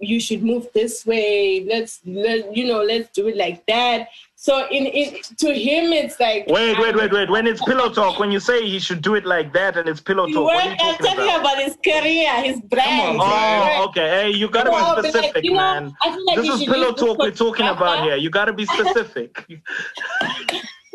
[0.00, 1.64] you should move this way.
[1.68, 4.08] Let's let you know, let's do it like that.
[4.34, 7.28] So in it to him it's like Wait, wait, wait, um, wait.
[7.30, 10.00] When it's pillow talk, when you say he should do it like that and it's
[10.00, 11.40] pillow talk, what are you weren't- I'm talking about?
[11.40, 13.18] about his career, his brand.
[13.18, 14.08] Come on, Oh, okay.
[14.08, 15.94] Hey, you gotta Well, be like, specific, you know, man.
[16.24, 18.16] Like This is pillow talk we're talking about here.
[18.16, 19.46] You gotta be specific.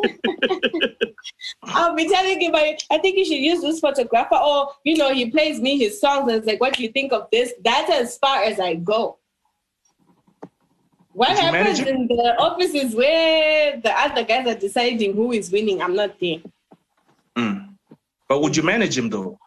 [1.63, 4.35] I'll be telling him, I, I think you should use this photographer.
[4.35, 7.13] Or, you know, he plays me his songs and it's like, what do you think
[7.13, 7.53] of this?
[7.63, 9.17] That's as far as I go.
[11.13, 15.31] What Did you manage happens in the offices where the other guys are deciding who
[15.31, 15.81] is winning?
[15.81, 16.39] I'm not there.
[17.37, 17.75] Mm.
[18.27, 19.37] But would you manage him though?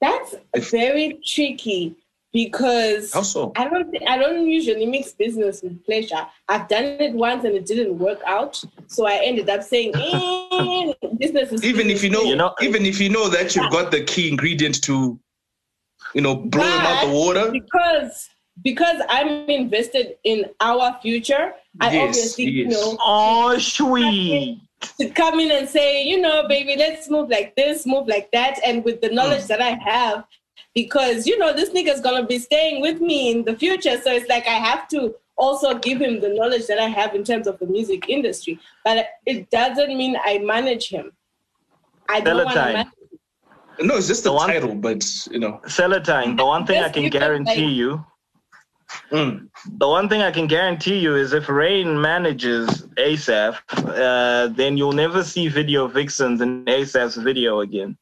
[0.00, 0.34] That's
[0.70, 1.96] very tricky
[2.32, 3.52] because How so?
[3.56, 6.26] I don't thi- I don't usually mix business with pleasure.
[6.48, 10.92] I've done it once and it didn't work out, so I ended up saying, eh,
[11.18, 13.90] "Business is Even if you know, You know- even if you know that you've got
[13.90, 15.18] the key ingredient to,
[16.14, 17.50] you know, blow him out the water.
[17.50, 18.28] because
[18.62, 21.54] because I'm invested in our future.
[21.80, 22.72] I Yes, obviously you yes.
[22.72, 24.60] know Oh, sweet.
[25.00, 28.58] to come in and say, you know, baby, let's move like this, move like that,
[28.66, 30.24] and with the knowledge that I have,
[30.74, 34.28] because you know this nigga's gonna be staying with me in the future, so it's
[34.28, 37.58] like I have to also give him the knowledge that I have in terms of
[37.58, 41.12] the music industry, but it doesn't mean I manage him.
[42.08, 42.72] I don't want to Celatine.
[42.72, 42.88] manage.
[43.80, 45.60] No, it's just the The one- title, but you know.
[45.66, 48.04] Celatine, the one thing I can guarantee like- you,
[49.10, 49.48] Mm.
[49.78, 53.56] the one thing I can guarantee you is if Rain manages ASAP,
[53.88, 57.96] uh, then you'll never see video vixens in ASAP's video again.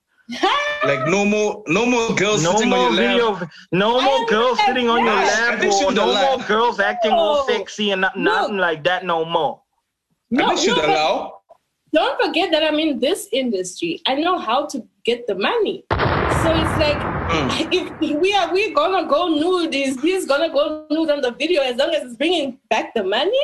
[0.84, 3.50] Like no more, no more girls No sitting more on your lap.
[3.72, 7.12] no I more girls understand sitting on your lap, or no allow- more girls acting
[7.12, 8.32] all sexy and not, No.
[8.42, 9.60] nothing like that no more.
[10.30, 11.40] No, I think she'd no, allow.
[11.92, 14.00] don't forget that I'm in this industry.
[14.06, 15.84] I know how to get the money.
[15.90, 17.00] So it's like
[17.30, 17.68] Mm.
[17.72, 21.62] if we are we gonna go nude, is he's gonna go nude on the video
[21.62, 23.38] as long as it's bringing back the money.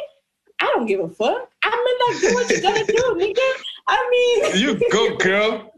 [0.61, 1.49] I don't give a fuck.
[1.63, 3.49] I'm gonna do what you gotta do, nigga.
[3.87, 5.73] I mean, You go, girl.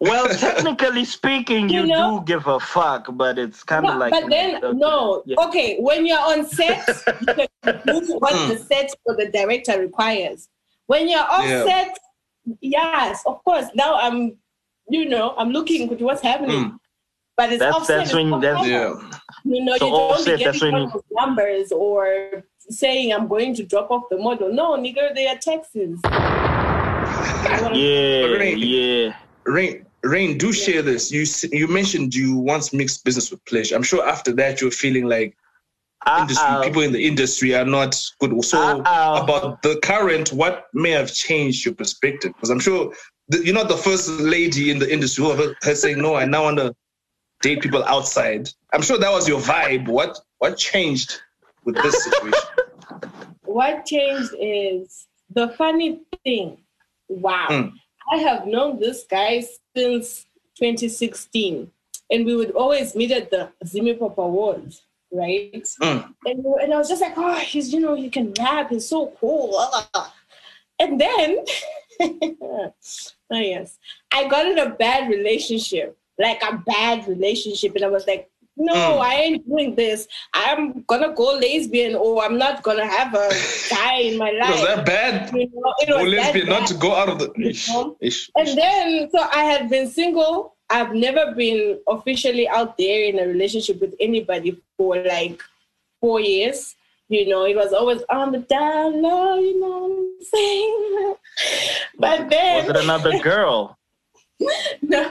[0.00, 2.18] Well, technically speaking, you, You know?
[2.18, 4.10] do give a fuck, but it's kind of but, like.
[4.12, 5.22] but then okay, no.
[5.26, 5.36] yeah.
[5.46, 6.86] Okay, when you're on set,
[7.20, 7.34] you
[7.64, 8.48] can do what Mm.
[8.48, 10.48] the set or the director requires.
[10.86, 11.64] When you're off Yeah.
[11.64, 11.98] set,
[12.60, 13.66] yes, of course.
[13.74, 14.36] Now I'm,
[14.88, 16.64] you know, I'm looking at what's happening.
[16.72, 16.78] Mm.
[17.36, 17.98] But it's That's- offset.
[17.98, 18.94] that's when- not that's- Yeah.
[19.44, 22.44] You know, So you don't offset, be that's getting when one of those numbers or
[22.70, 24.52] saying I'm going to drop off the model.
[24.52, 26.00] No, nigga, they are taxes.
[27.72, 29.14] Yeah, yeah.
[29.44, 31.10] Rain, Rain, do share this.
[31.10, 33.74] You you mentioned you once mixed business with pleasure.
[33.74, 35.36] I'm sure after that you're feeling like
[36.20, 38.44] industry, people in the industry are not good.
[38.44, 39.22] So Uh-oh.
[39.22, 42.32] about the current, what may have changed your perspective?
[42.34, 42.92] Because I'm sure
[43.28, 46.24] the, you're not the first lady in the industry who has her saying, "No, I
[46.24, 46.74] now want to
[47.42, 49.88] date people outside." I'm sure that was your vibe.
[49.88, 51.20] What what changed
[51.64, 52.40] with this situation?
[53.44, 56.58] what changed is the funny thing.
[57.08, 57.46] Wow.
[57.50, 57.72] Mm.
[58.10, 59.44] I have known this guy
[59.74, 60.26] since
[60.58, 61.70] 2016.
[62.10, 65.52] And we would always meet at the Zim Hip Hop Awards, right?
[65.82, 66.14] Mm.
[66.24, 68.70] And, and I was just like, oh, he's, you know, he can rap.
[68.70, 69.60] He's so cool.
[70.78, 71.44] And then,
[72.00, 72.72] oh,
[73.30, 73.78] yes,
[74.12, 77.74] I got in a bad relationship, like a bad relationship.
[77.74, 79.00] And I was like, no, Mm.
[79.00, 80.08] I ain't doing this.
[80.32, 83.28] I'm gonna go lesbian, or I'm not gonna have a
[83.70, 84.50] guy in my life.
[84.50, 85.32] Was that bad?
[85.34, 87.32] You know, it Or was that lesbian, not to go out of the.
[87.36, 87.68] You Ish,
[88.00, 88.54] ish, And ish.
[88.54, 90.54] then, so I had been single.
[90.70, 95.40] I've never been officially out there in a relationship with anybody for like
[96.00, 96.74] four years.
[97.08, 101.14] You know, it was always on the down low, you know what I'm saying?
[101.98, 103.78] But then, Was it another girl?
[104.82, 105.08] no.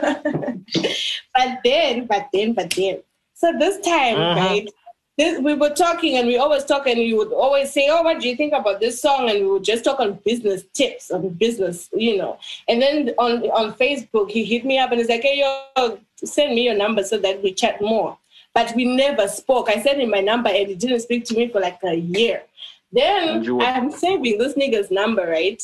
[1.33, 3.01] but then, but then, but then.
[3.35, 4.35] So this time, Mhm.
[4.37, 4.69] right?
[5.17, 8.19] This, we were talking and we always talk and you would always say, Oh, what
[8.19, 9.29] do you think about this song?
[9.29, 12.37] And we would just talk on business tips, on business, you know.
[12.67, 16.55] And then on, on Facebook, he hit me up and he's like, Hey, yo, send
[16.55, 18.17] me your number so that we chat more.
[18.53, 19.69] But we never spoke.
[19.69, 22.43] I sent him my number and he didn't speak to me for like a year.
[22.91, 25.61] Then And you were- I'm saving this nigga's number, right?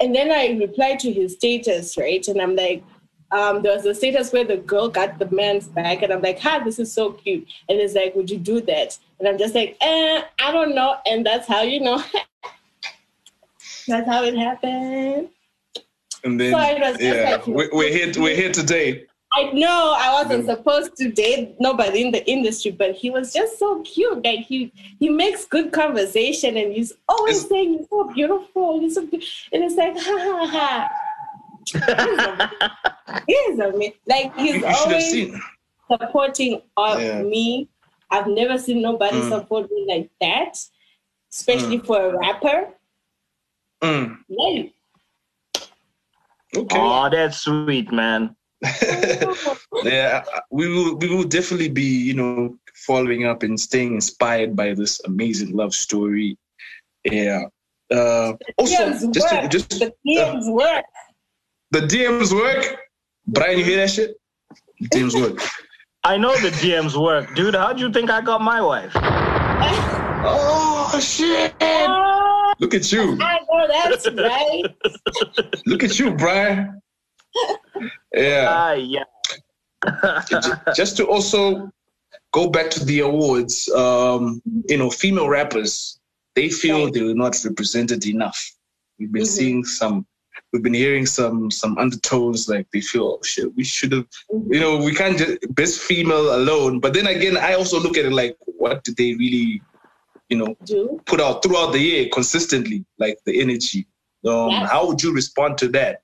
[0.00, 2.26] And then I replied to his status, right?
[2.28, 2.82] And I'm like,
[3.32, 6.38] um, there was a status where the girl got the man's back, and I'm like,
[6.40, 9.54] "Ha, this is so cute." And it's like, "Would you do that?" And I'm just
[9.54, 12.02] like, "Eh, I don't know." And that's how you know.
[13.88, 15.28] that's how it happened.
[16.24, 16.58] And then, So
[17.00, 18.12] yeah, like- we- we're here.
[18.16, 19.04] We're here today.
[19.34, 23.58] I know I wasn't supposed to date nobody in the industry, but he was just
[23.58, 24.22] so cute.
[24.22, 28.90] Like he he makes good conversation, and he's always Is- saying, "You're so beautiful." You're
[28.90, 30.90] so be-" and it's like, ha ha ha.
[33.26, 33.92] He's a man.
[34.06, 35.34] Like he's you always
[35.90, 37.22] supporting of Yeah.
[37.22, 37.68] me.
[38.10, 39.28] I've never seen nobody Mm.
[39.28, 40.58] support me like that,
[41.32, 42.74] especially for a rapper.
[43.82, 44.62] Mm, Yeah.
[46.56, 46.78] okay.
[46.78, 48.36] Oh, that's sweet, man.
[49.82, 50.94] yeah, we will.
[50.96, 52.56] We will definitely be, you know,
[52.86, 56.38] following up and staying inspired by this amazing love story.
[57.04, 57.46] Yeah.
[57.90, 59.50] Uh, also, just to, work.
[59.50, 60.84] just the DMs work.
[61.72, 62.76] The DMs work.
[63.26, 64.16] Brian, you hear that shit?
[64.92, 65.38] DMs work.
[66.04, 67.54] I know the DMs work, dude.
[67.54, 68.92] How do you think I got my wife?
[70.24, 71.54] Oh shit!
[71.60, 73.18] Oh, Look at you!
[73.20, 74.62] I know that's right.
[75.66, 76.80] Look at you, Brian.
[78.14, 78.46] Yeah.
[78.48, 79.04] Ah, yeah.
[80.74, 81.70] Just to also
[82.32, 85.98] go back to the awards, um, you know, female rappers,
[86.34, 88.38] they feel they were not represented enough.
[88.98, 89.26] We've been Mhm.
[89.38, 90.06] seeing some,
[90.52, 94.06] we've been hearing some some undertones like they feel, oh shit, we should have,
[94.48, 96.78] you know, we can't just best female alone.
[96.78, 99.62] But then again, I also look at it like, what did they really,
[100.28, 103.86] you know, Do put out throughout the year consistently, like the energy?
[104.26, 104.70] Um, Yes.
[104.70, 106.02] How would you respond to that?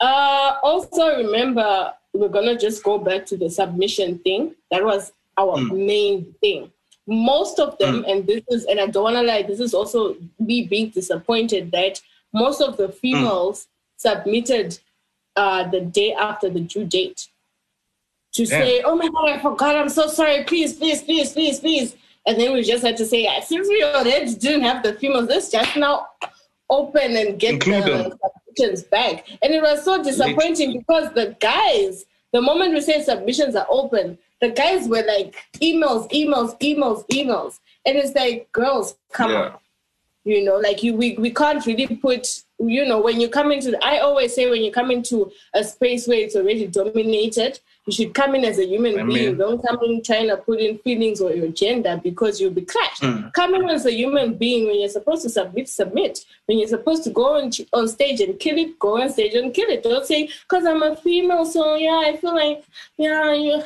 [0.00, 4.54] Uh, also remember, we're gonna just go back to the submission thing.
[4.70, 5.86] That was our Mm.
[5.86, 6.70] main thing.
[7.08, 10.62] Most of them, and this is, and I don't wanna lie, this is also me
[10.62, 12.00] being disappointed that
[12.36, 13.66] most of the females
[13.96, 14.78] submitted
[15.36, 17.28] uh, the day after the due date
[18.32, 19.76] to say, "Oh my god, I forgot.
[19.76, 20.44] I'm so sorry.
[20.44, 24.34] Please, please, please, please, please." And then we just had to say, since we already
[24.34, 26.08] didn't have the females, let's just now
[26.68, 32.04] open and get Include the submissions back." And it was so disappointing because the guys,
[32.32, 37.60] the moment we say submissions are open, the guys were like emails, emails, emails, emails,
[37.86, 39.42] and it's like, girls, come Yeah.
[39.42, 39.58] on
[40.26, 43.68] you know like you we, we can't really put you know when you come into
[43.84, 48.12] i always say when you come into a space where it's already dominated you should
[48.12, 49.26] come in as a human I being.
[49.28, 52.62] mean- don't come in trying to put in feelings or your gender because you'll be
[52.62, 53.32] clashed Mm.
[53.34, 56.24] come in as a human being when you're supposed to submit submit.
[56.46, 59.52] When you're supposed to go on, on stage and kill it go on stage and
[59.54, 59.82] kill it.
[59.82, 62.64] Don't say because i'm a female so yeah i feel like
[62.96, 63.56] yeah you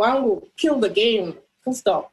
[0.00, 1.34] wangu kill the game.
[1.70, 2.10] Stop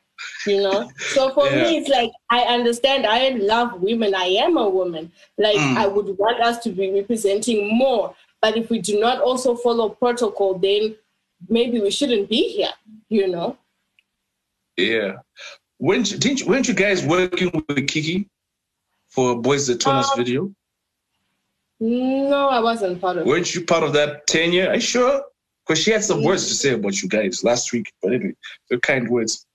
[0.47, 1.63] You know, so for Yeah.
[1.63, 3.05] me, it's like I understand.
[3.05, 4.15] I love women.
[4.15, 5.11] I am a woman.
[5.37, 5.77] Like Mm.
[5.77, 8.15] I would want us to be representing more.
[8.41, 10.95] But if we do not also follow protocol, then
[11.49, 12.73] maybe we shouldn't be here.
[13.09, 13.57] You know.
[14.77, 15.17] Yeah.
[15.79, 18.29] Weren't you, didn't you, weren't you guys working with Kiki
[19.09, 20.53] for Boys the Us Uh, video?
[21.79, 23.25] No, I wasn't part of.
[23.25, 24.69] Weren't you part of that tenure?
[24.69, 25.21] Are you sure?
[25.67, 27.91] Because she had some words to say about you guys last week.
[28.01, 28.33] But anyway,
[28.81, 29.45] kind words.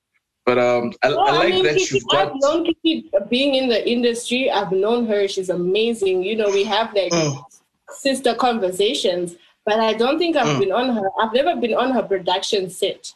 [0.47, 2.29] But um, I, No, I like mean, that Kiki, you've got.
[2.29, 4.51] I've known Kiki being in the industry.
[4.51, 5.29] I've known her.
[5.29, 6.23] She's amazing.
[6.23, 7.45] You know, we have like Oh.
[7.91, 9.37] sister conversations,
[9.67, 10.61] but I don't think I've Mm.
[10.61, 11.11] been on her.
[11.21, 13.13] I've never been on her production set.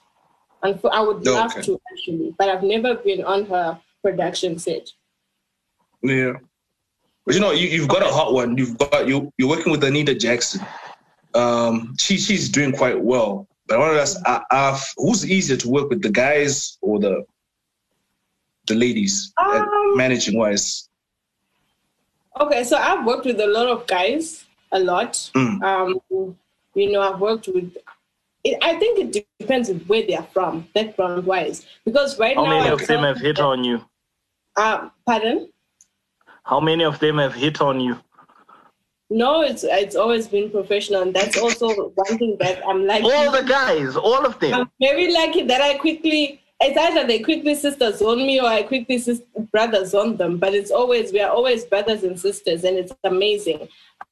[0.62, 1.62] And I would love okay.
[1.62, 4.91] to actually, but I've never been on her production set.
[6.03, 6.35] Yeah.
[7.27, 8.57] But you know, you, you've got a hot one.
[8.59, 9.33] You've got you.
[9.39, 10.61] You're working with Anita Jackson.
[11.35, 13.49] Um, she she's doing quite well.
[13.67, 16.99] But I want to ask, uh, uh, who's easier to work with, the guys or
[16.99, 17.25] the
[18.67, 20.89] the ladies, uh, Um, managing wise?
[22.41, 25.12] Okay, so I've worked with a lot of guys, a lot.
[25.35, 25.62] Mm.
[25.62, 26.37] Um,
[26.75, 27.77] you know, I've worked with.
[28.43, 31.65] It, I think it depends on where they are from, background wise.
[31.85, 33.85] Because right How now, How many I of them have hit on you?
[34.57, 35.49] Uh, pardon?
[36.43, 37.99] How many of them have hit on you?
[39.11, 43.05] No, it's it's always been professional, and that's also one thing that I'm like.
[43.05, 44.55] All the guys, all of them.
[44.55, 46.41] I'm very lucky that I quickly.
[46.61, 50.39] It's either they quickly sisters on me or I quickly sis- brother zone them.
[50.39, 53.63] But it's always we are always brothers and sisters, and it's amazing.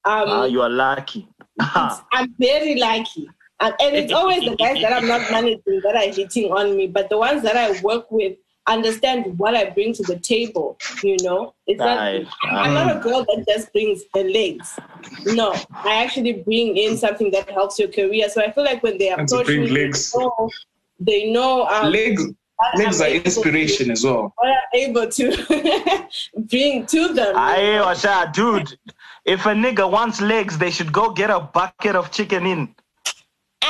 [0.05, 1.27] Um, Ah, you are lucky.
[1.61, 3.29] I'm very lucky.
[3.61, 6.89] And, and it's always the guys that I'm not managing that are hitting on me,
[6.89, 8.37] but the ones that I work with
[8.67, 10.79] understand what I bring to the table.
[11.03, 12.25] You know, it's Right.
[12.45, 12.53] not.
[12.53, 14.79] I'm not a girl that just brings the legs.
[15.27, 18.29] No, I actually bring in something that helps your career.
[18.29, 20.13] So I feel like when they approach me, legs.
[20.13, 20.51] they know,
[21.01, 22.23] they know um, Legs,
[22.57, 24.33] what legs are able- inspiration as well.
[24.37, 25.27] What I'm able to
[26.51, 27.35] bring to them.
[27.37, 28.79] Aye, Washa, dude.
[29.25, 32.75] If a nigga wants legs, they should go get a bucket of chicken in.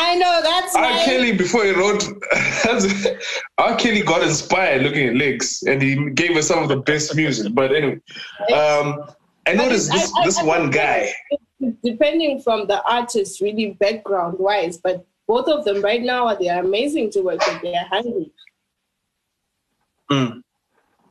[0.05, 0.83] I know that's R.
[0.83, 1.05] why.
[1.05, 2.03] Kelly, before he wrote,
[3.59, 3.77] R.
[3.77, 7.55] Kelly got inspired looking at legs, and he gave us some of the best music.
[7.55, 8.01] But anyway,
[8.53, 9.05] um,
[9.47, 11.13] I noticed this I- I- this I one guy.
[11.85, 16.61] Depending from the artist, really background wise, but both of them right now they are
[16.61, 17.63] amazing to work with.
[17.63, 18.33] They are hungry.
[20.11, 20.43] Mm.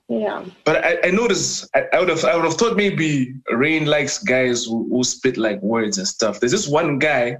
[0.09, 0.43] Yeah.
[0.65, 4.17] But I, I noticed I, I would have I would have thought maybe Rain likes
[4.21, 6.41] guys who, who spit like words and stuff.
[6.41, 7.37] There's this one guy.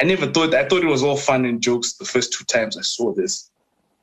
[0.00, 2.76] I never thought I thought it was all fun and jokes the first two times
[2.76, 3.50] I saw this.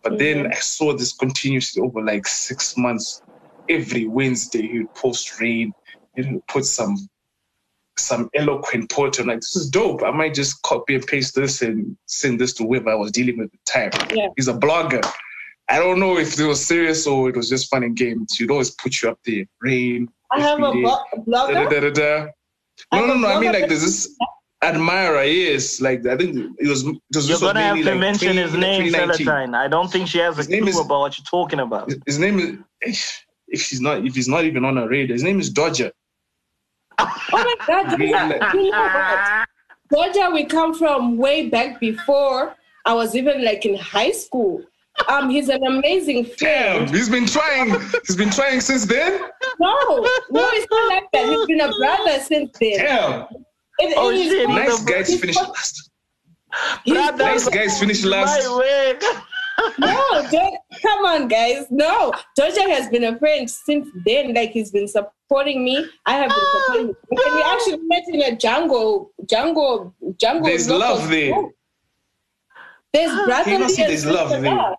[0.03, 3.21] But then I saw this continuously over like six months.
[3.69, 5.73] Every Wednesday he would post Rain,
[6.15, 6.97] he would put some
[7.97, 9.21] some eloquent poetry.
[9.21, 10.01] I'm like, this is dope.
[10.01, 13.37] I might just copy and paste this and send this to whoever I was dealing
[13.37, 14.17] with at the time.
[14.17, 14.29] Yeah.
[14.35, 15.05] He's a blogger.
[15.69, 18.35] I don't know if it was serious or it was just fun and games.
[18.37, 19.45] He'd always put you up there.
[19.61, 20.09] Rain.
[20.31, 21.69] I have a blo- da, blogger.
[21.69, 22.27] da, da, da.
[22.93, 23.27] No, no, no.
[23.27, 24.17] I mean, like, there's this
[24.61, 25.23] admirer.
[25.23, 25.81] is.
[25.81, 26.83] like I think it was.
[26.85, 29.25] It was You're gonna have to like, mention 20 his name, 2019.
[29.27, 29.55] Celatine.
[29.55, 31.89] I don't think she has a His name clue is- about what you're talking about.
[31.89, 33.17] His, his name is.
[33.53, 35.91] If he's not, if he's not even on a radar, his name is Dodger.
[36.99, 37.99] Oh my God!
[37.99, 39.47] Really, you know like- you know what?
[40.13, 42.55] Georgia, we come from way back before
[42.85, 44.63] I was even like in high school.
[45.07, 47.71] Um, he's an amazing Damn, he's been trying.
[48.05, 49.21] He's been trying since then.
[49.59, 49.75] No,
[50.29, 51.25] no, it's not like that.
[51.27, 52.77] He's been a brother since then.
[52.77, 53.25] Damn,
[53.81, 54.55] It- Oh, it is shit, fine.
[54.55, 55.89] nice guys finished last.
[56.87, 58.47] Brother, Nice guys finished last.
[58.47, 58.99] My way.
[59.79, 61.65] No, don't, come on, guys.
[61.69, 64.33] No, Georgia has been a friend since then.
[64.33, 65.85] Like he's been supporting me.
[66.05, 66.95] I have been oh, supporting him.
[67.11, 70.45] And we actually met in a jungle, jungle, jungle.
[70.45, 71.33] There's love there.
[71.33, 71.51] group.
[72.93, 73.51] There's brotherly.
[73.53, 74.55] You must see there's love sister there.
[74.55, 74.75] love.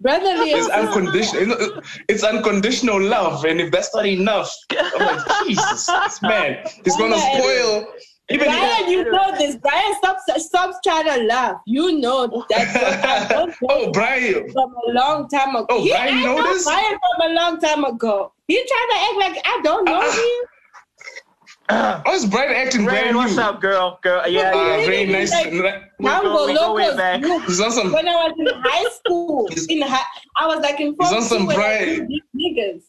[0.00, 1.80] Brotherly and It's unconditional.
[2.08, 7.18] It's unconditional love, and if that's not enough, I'm like, Jesus, this man, he's gonna
[7.18, 7.86] spoil.
[8.30, 9.56] Even Brian, you know this.
[9.56, 11.56] Brian, stop, stop trying to laugh.
[11.66, 13.26] You know that.
[13.30, 15.66] Don't know oh, Brian, from a long time ago.
[15.70, 16.64] Oh, He- Brian, you I know this?
[16.64, 18.32] Brian from a long time ago.
[18.48, 18.96] You trying to
[19.26, 20.12] act like I don't know Uh-uh.
[20.12, 22.02] him?
[22.04, 23.18] how's Brian acting brand Rain, new?
[23.18, 23.98] what's up, girl?
[24.02, 24.76] Girl, yeah, Uh, yeah.
[24.76, 25.30] Really, very nice.
[25.32, 25.60] like- We
[26.06, 27.24] Tango go- we go way Locos back.
[27.46, 27.92] He's on some.
[27.92, 30.04] When I was in high school, He's- in high,
[30.36, 32.82] I was like in He's form on some two when I Brian- niggas.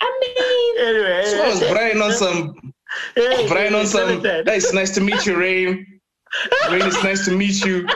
[0.00, 2.74] I mean, Anyway, So was Brian on some.
[3.14, 4.20] Hey, Brian on some.
[4.22, 5.86] Hey, it's nice to meet you, Rain.
[6.70, 7.86] Rain, it's nice to meet you.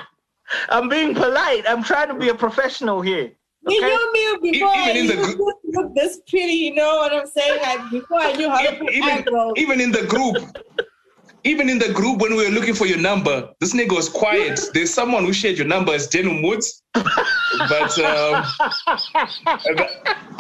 [0.68, 1.64] I'm being polite.
[1.68, 3.32] I'm trying to be a professional here.
[3.68, 3.86] you Okay?
[3.86, 4.12] knew
[4.43, 6.53] me before even I in the knew gr- you look this pretty.
[6.53, 7.61] You know what I'm saying?
[7.62, 9.53] Like before I knew how to put Even, eyebrows.
[9.57, 10.36] even in the group,
[11.45, 14.61] even in the group when we were looking for your number, this nigga was quiet.
[14.74, 16.82] There's someone who shared your number as Denim Woods.
[16.95, 18.45] but um,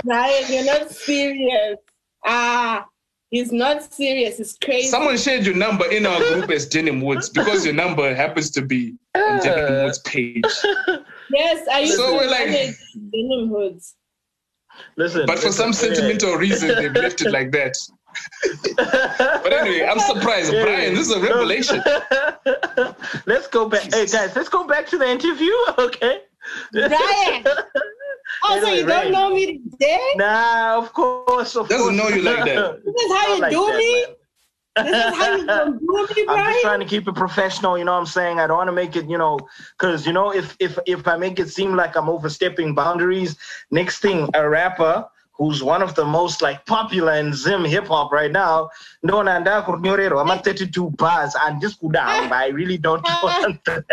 [0.04, 1.76] Brian, you're not serious.
[2.24, 2.86] Ah,
[3.32, 4.38] he's not serious.
[4.38, 4.86] It's crazy.
[4.88, 8.62] someone shared your number in our group as Denim Woods because your number happens to
[8.62, 9.84] be on Denim uh.
[9.84, 10.44] Woods page.
[11.34, 12.76] yes, I used So to we're like- manage
[13.10, 13.96] denim hoods.
[14.96, 15.94] Listen, But for listen, some yeah.
[15.96, 17.74] sentimental reason, they've left it like that.
[18.76, 20.52] but anyway, I'm surprised.
[20.52, 20.64] Yeah.
[20.64, 21.82] Brian, this is a revelation.
[23.26, 23.82] let's go back.
[23.92, 25.52] Hey guys, let's go back to the interview.
[25.78, 26.20] Okay.
[26.72, 27.44] Brian!
[28.44, 30.00] Oh, also, Anyway, you don't know me today?
[30.16, 31.96] Nah, of course, of Doesn't course.
[31.96, 32.82] know you like that.
[32.84, 34.06] This is how you like do that, me?
[34.06, 34.16] man.
[34.74, 37.84] This is how you gonna do me, I'm just trying to keep it professional, you
[37.84, 38.40] know what I'm saying?
[38.40, 39.38] I don't want to make it, you know,
[39.78, 43.36] because you know, if if if I make it seem like I'm overstepping boundaries,
[43.70, 48.12] next thing a rapper who's one of the most like popular in Zim hip hop
[48.12, 48.70] right now,
[49.02, 53.02] no nanda kunyorero, I'm at 32 bars and just go down, but I really don't
[53.22, 53.84] want that.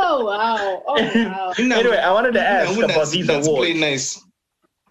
[0.00, 0.82] Oh, wow.
[0.86, 0.94] Oh,
[1.26, 1.52] wow.
[1.58, 3.66] anyway, I wanted to ask Yeah, about these let's awards.
[3.66, 4.24] play nice.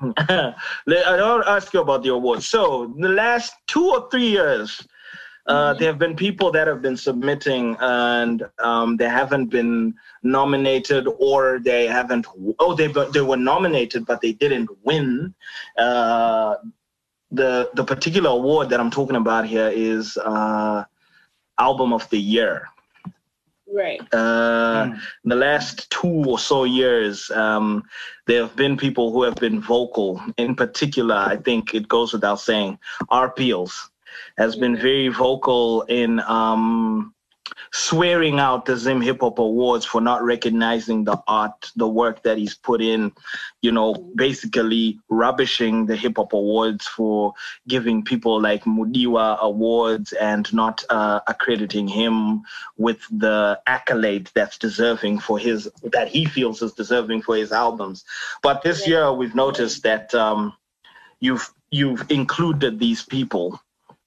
[0.86, 2.48] Let- I want to ask you about the awards.
[2.48, 4.86] So, the last two or three years,
[5.48, 9.94] uh, there have been people that have been submitting and um, they haven't been
[10.24, 12.28] nominated or they haven't,
[12.60, 15.34] oh, they, they were nominated, but they didn't win.
[15.78, 16.56] Uh,
[17.32, 20.84] the, the particular award that I'm talking about here is uh,
[21.58, 22.68] Album of the Year.
[23.72, 24.02] Right.
[24.14, 24.96] Uh,
[25.26, 27.84] the last two or so years, um,
[28.26, 30.22] there have been people who have been vocal.
[30.38, 32.80] In particular, I think it goes without saying,
[33.12, 33.74] RPLs
[34.38, 37.14] has been very vocal in um,
[37.78, 42.38] swearing out the Zim Hip Hop Awards for not recognizing the art, the work that
[42.38, 43.12] he's put in,
[43.62, 47.34] you know, basically rubbishing the Hip Hop Awards for
[47.68, 52.42] giving people like Mudiwa awards and not uh, accrediting him
[52.78, 58.04] with the accolade that's deserving for his, that he feels is deserving for his albums.
[58.42, 60.54] But this year we've noticed that um,
[61.20, 63.62] you've, you've included these people.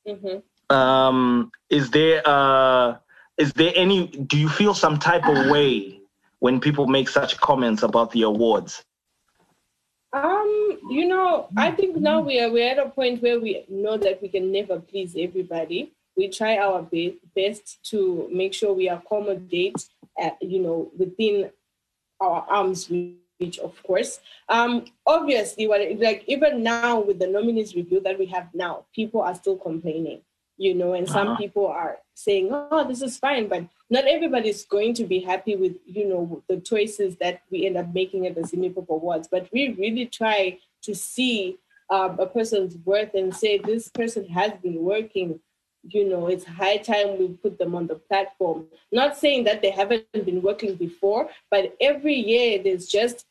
[0.07, 0.39] Hmm
[0.71, 2.97] um is there uh
[3.41, 6.01] is there any do you feel some type of way
[6.41, 8.85] when people make such comments about the awards
[10.13, 13.97] Um, you know, I think now we are we're at a point where we know
[13.97, 15.93] that we can never please everybody.
[16.17, 19.79] We try our be- best to make sure we accommodate,
[20.21, 21.51] uh, you know, within
[22.21, 24.19] our arms reach, of course.
[24.49, 29.21] Um, obviously, what like even now with the nominees review that we have now, people
[29.23, 30.23] are still complaining,
[30.67, 31.43] you know, and some Uh-huh.
[31.43, 31.95] people are
[32.25, 36.05] saying, "Oh, this is fine," but not everybody is going to be happy with you
[36.11, 39.27] know the choices that we end up making at the Zim Hip Hop Awards.
[39.35, 41.37] But we really try to see
[41.89, 45.41] um, a person's worth and say this person has been working.
[45.97, 48.67] You know, it's high time we put them on the platform.
[48.93, 53.25] Not saying that they haven't been working before, but every year there's just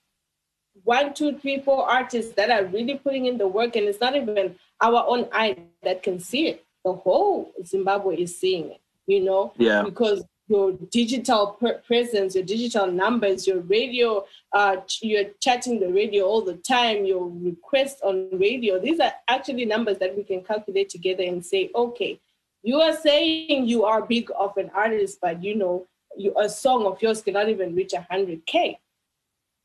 [0.84, 4.16] one, two, three, four artists that are really putting in the work, and it's not
[4.16, 6.66] even our own eye that can see it.
[6.86, 9.84] The whole Zimbabwe is seeing it, you know, Yeah.
[9.84, 16.42] because your digital presence, your digital numbers, your radio, uh, you're chatting the radio all
[16.42, 18.80] the time, your requests on radio.
[18.80, 22.20] These are actually numbers that we can calculate together and say, okay,
[22.64, 25.86] you are saying you are big of an artist, but you know,
[26.18, 28.78] you, a song of yours cannot even reach 100K.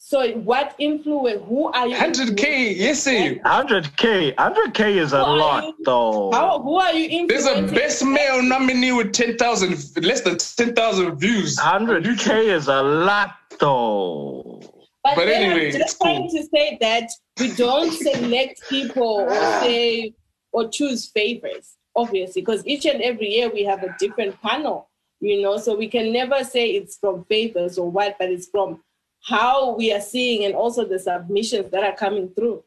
[0.07, 1.97] So what influence, who are you?
[1.97, 3.37] 100K, yes, sir.
[3.43, 5.75] 100k 100k is a Who are lot you?
[5.83, 11.17] though How, who are you There's a best male nominee with 10,000, less than 10,000
[11.17, 11.57] views.
[11.57, 14.61] 100k is a lot though
[15.03, 17.09] But, But anyway, I'm it's just trying to say that
[17.41, 20.13] we don't select people or say
[20.53, 24.91] or choose favorites, obviously, because each and every year we have a different panel,
[25.21, 28.83] you know, so we can never say it's from favors or what, but it's from
[29.25, 32.63] how we are seeing and also the submissions that are coming through.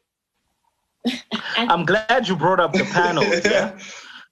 [1.56, 3.78] i'm glad you brought up the panel yeah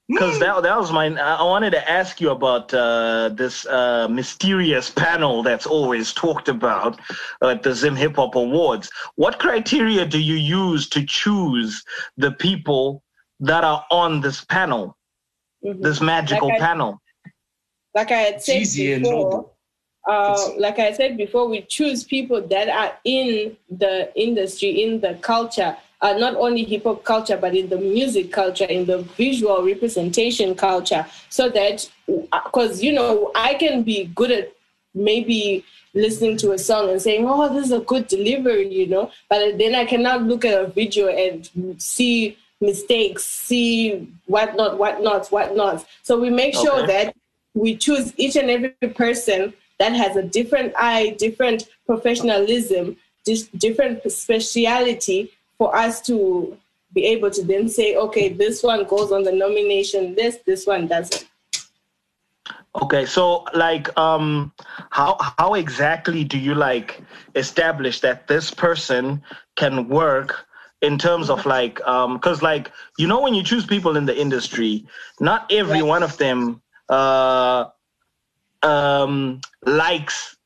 [0.08, 4.90] because that, that was my i wanted to ask you about uh, this uh, mysterious
[4.90, 6.98] panel that's always talked about
[7.42, 11.84] at the zim hip hop awards what criteria do you use to choose
[12.16, 13.02] the people
[13.38, 14.96] that are on this panel
[15.64, 15.82] Mhm.
[15.82, 17.00] this magical Like I- panel
[17.94, 19.55] like I had said Jeezy and before, Noble.
[20.06, 25.14] Uh, like I said before, we choose people that are in the industry, in the
[25.14, 29.64] culture, uh, not only hip hop culture, but in the music culture, in the visual
[29.64, 34.52] representation culture, so that, because, you know, I can be good at
[34.94, 39.10] maybe listening to a song and saying, oh, this is a good delivery, you know,
[39.28, 41.48] but then I cannot look at a video and
[41.82, 45.84] see mistakes, see what not, what not, what not.
[46.02, 47.16] So we make sure that
[47.54, 54.10] we choose each and every person that has a different eye, different professionalism, dis- different
[54.10, 56.56] speciality for us to
[56.92, 60.86] be able to then say, okay, this one goes on the nomination list, this one
[60.86, 61.28] doesn't.
[62.82, 64.52] Okay, so like, um,
[64.90, 67.02] how how exactly do you like
[67.34, 69.22] establish that this person
[69.56, 70.46] can work
[70.82, 74.18] in terms of like, um, because like you know when you choose people in the
[74.18, 74.86] industry,
[75.20, 76.60] not every one of them
[76.90, 77.64] uh,
[78.62, 80.36] um, likes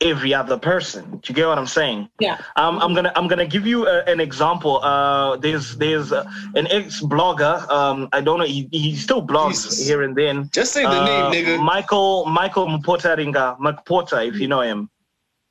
[0.00, 1.04] every other person.
[1.10, 2.08] Do you get what I'm saying?
[2.18, 2.38] Yeah.
[2.56, 4.82] Um, I'm gonna I'm gonna give you a, an example.
[4.82, 6.24] Uh, there's there's uh,
[6.56, 7.68] an ex blogger.
[7.70, 8.44] Um, I don't know.
[8.44, 9.86] He, he still blogs Jesus.
[9.86, 10.50] here and then.
[10.52, 11.62] Just say the Uh, name, nigga.
[11.62, 14.90] Michael Michael Mpotaringa Mpota, if you know him.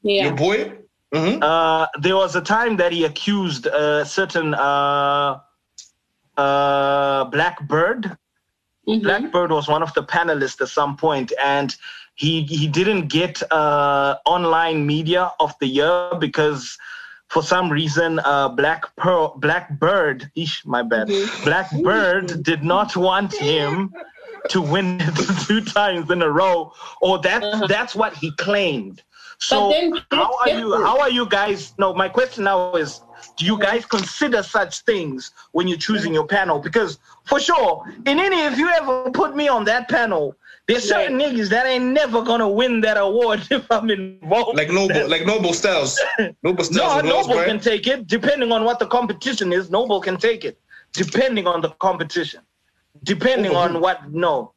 [0.03, 0.25] Yeah.
[0.25, 0.73] Your boy?
[1.13, 1.43] Mm-hmm.
[1.43, 5.39] Uh, there was a time that he accused a certain uh,
[6.37, 8.17] uh, Blackbird.
[8.87, 9.03] Mhm.
[9.03, 11.75] Blackbird was one of the panelists at some point, and
[12.15, 16.77] he he didn't get uh, online media of the year because
[17.27, 21.07] for some reason uh, Black Pearl Blackbird, eesh, my bad,
[21.43, 23.93] Blackbird did not want him
[24.49, 24.99] to win
[25.47, 29.01] two times in a row, or that that's what he claimed.
[29.37, 29.71] So
[30.11, 30.75] how are you?
[30.83, 31.73] How are you guys?
[31.77, 33.01] No, my question now is:
[33.37, 36.59] Do you guys consider such things when you're choosing your panel?
[36.59, 40.35] Because for sure, in any if you ever put me on that panel,
[40.67, 44.57] there's certain niggas that ain't never gonna win that award if I'm involved.
[44.57, 45.99] Like Noble, like Noble Styles.
[46.43, 47.47] Noble Styles no, Noble right?
[47.47, 49.69] can take it depending on what the competition is.
[49.69, 50.59] Noble can take it
[50.93, 52.41] depending on the competition,
[53.03, 54.11] depending on what.
[54.11, 54.53] No,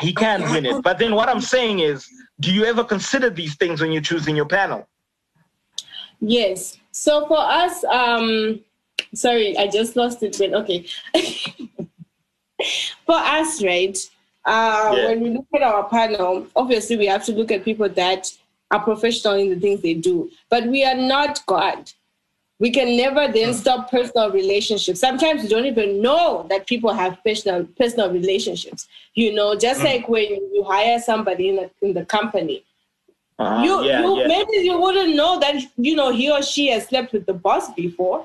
[0.00, 0.82] he can win it.
[0.82, 2.08] But then what I'm saying is,
[2.40, 4.88] do you ever consider these things when you're choosing your panel?
[6.20, 6.78] Yes.
[6.92, 8.60] So for us, um,
[9.14, 10.36] sorry, I just lost it.
[10.38, 10.86] When okay,
[13.06, 13.96] for us, right?
[14.44, 15.06] Uh, Yeah.
[15.08, 18.32] When we look at our panel, obviously we have to look at people that
[18.70, 21.90] are professional in the things they do, but we are not God.
[22.58, 25.00] We can never then stop personal relationships.
[25.00, 28.86] Sometimes you don't even know that people have personal personal relationships.
[29.14, 32.62] You know, just like when you hire somebody in, a, in the company,
[33.40, 34.26] Uh, you, yeah, you yeah.
[34.26, 37.64] maybe you wouldn't know that you know he or she has slept with the boss
[37.74, 38.18] before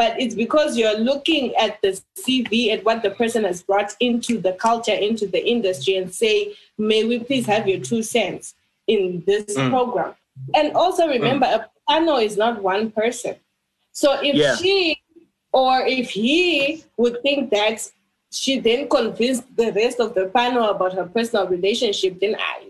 [0.00, 1.90] but it's because you're looking at the
[2.24, 6.54] cv at what the person has brought into the culture into the industry and say
[6.78, 8.54] may we please have your two cents
[8.86, 9.70] in this Mm.
[9.70, 10.14] program
[10.54, 11.60] and also remember a
[11.90, 13.34] panel is not one person
[13.92, 14.56] so if Yeah.
[14.56, 14.74] she
[15.52, 17.76] or if he would think that
[18.30, 22.64] she then convinced the rest of the panel about her personal relationship, then I,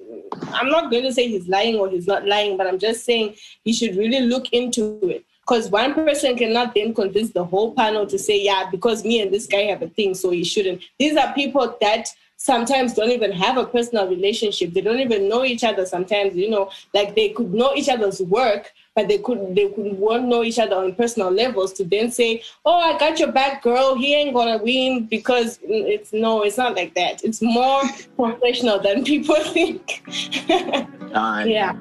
[0.49, 3.37] I'm not going to say he's lying or he's not lying, but I'm just saying
[3.65, 5.25] he should really look into it.
[5.41, 9.33] Because one person cannot then convince the whole panel to say, yeah, because me and
[9.33, 10.83] this guy have a thing, so he shouldn't.
[10.99, 14.73] These are people that sometimes don't even have a personal relationship.
[14.73, 18.21] They don't even know each other sometimes, you know, like they could know each other's
[18.21, 22.11] work, but they could they could won't know each other on personal levels to then
[22.11, 23.95] say, "Oh, I got your back, girl.
[23.95, 27.25] He ain't gonna win because it's no, it's not like that.
[27.25, 27.83] It's more
[28.17, 30.03] professional than people think.
[31.15, 31.49] Alright.
[31.49, 31.75] yeah,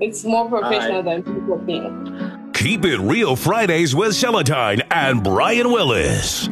[0.00, 1.24] it's more professional Alright.
[1.24, 2.54] than people think.
[2.54, 6.48] Keep it real Fridays with Celatine and Brian Willis.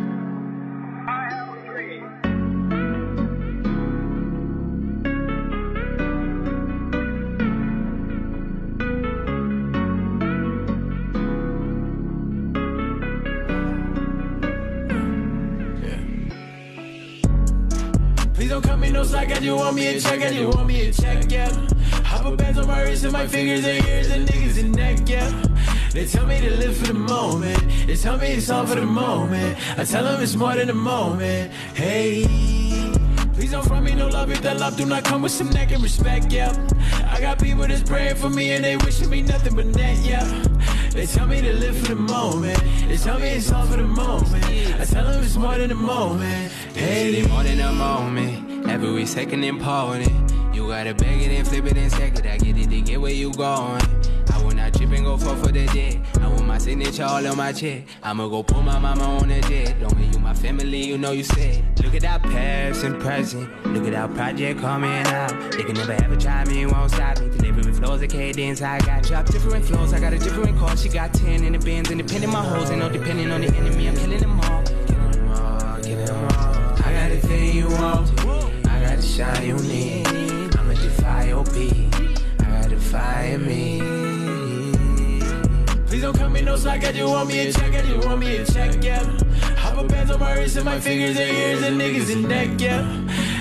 [19.04, 21.66] No slack, I just want me a check, I just want me a check, yeah.
[22.04, 24.98] I put bands on my wrist and my fingers and ears and niggas and neck,
[25.06, 25.30] yeah.
[25.92, 28.86] They tell me to live for the moment, they tell me it's all for the
[28.86, 29.58] moment.
[29.78, 32.24] I tell them it's more than a moment, hey.
[33.34, 35.72] Please don't front me no love if that love do not come with some neck
[35.72, 36.52] and respect, yeah.
[37.10, 40.24] I got people that's praying for me and they wishing me nothing but net, yeah.
[40.92, 42.62] They tell me to live for the moment.
[42.88, 44.44] They tell me it's all for the moment.
[44.44, 46.52] I tell them it's more than a moment.
[46.74, 48.53] Hey, It's more than a moment.
[48.68, 50.10] Every second important.
[50.54, 52.26] You gotta bag it and flip it and stack it.
[52.26, 53.82] I get it to get where you going.
[54.32, 55.98] I will not trip and go fall for the jet.
[56.20, 57.84] I want my signature all on my check.
[58.02, 59.78] I'ma go put my mama on the jet.
[59.80, 61.62] Don't you my family, you know you said.
[61.82, 63.48] Look at our past and present.
[63.66, 65.52] Look at our project coming out.
[65.52, 67.28] They can never ever try me, won't stop me.
[67.28, 69.02] Delivering with flows, the cadence I got.
[69.02, 70.74] Drop different flows, I got a different call.
[70.76, 72.70] She got 10 in the bins, independent my hoes.
[72.70, 74.62] Ain't no depending on the enemy, I'm killing them all.
[74.62, 76.54] Killing them all, killing them all.
[76.84, 78.23] I got the thing you want.
[79.14, 80.56] I got the shine you need.
[80.56, 81.94] I'ma defy your beat.
[82.40, 83.80] I got to fire me.
[85.86, 88.20] Please don't cut me no slack, I just want me a check, I just want
[88.20, 89.04] me a check, yeah.
[89.56, 92.82] Couple bands on my wrist and my fingers and ears and niggas in neck, yeah.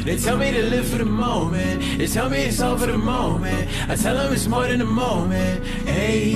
[0.03, 1.97] They tell me to live for the moment.
[1.97, 3.67] They tell me it's all for the moment.
[3.89, 5.65] I tell them it's more than the moment.
[5.87, 6.33] Hey.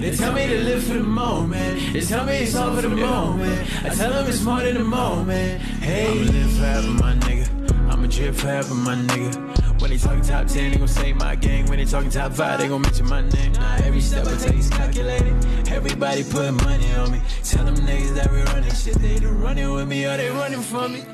[0.00, 1.92] They tell me to live for the moment.
[1.92, 3.84] They tell me it's all for the moment.
[3.84, 5.60] I tell them it's more than the moment.
[5.60, 6.10] Hey.
[6.10, 7.57] I'ma live forever, my nigga.
[7.90, 9.80] I'ma drip forever, my nigga.
[9.80, 11.66] When they talking top 10, they gon' say my gang.
[11.66, 13.52] When they talking top 5, they gon' mention my name.
[13.52, 15.34] Nah, every step I take is calculated.
[15.68, 17.20] Everybody put money on me.
[17.44, 18.94] Tell them niggas that we running shit.
[18.96, 21.04] They either running with me or they running from me.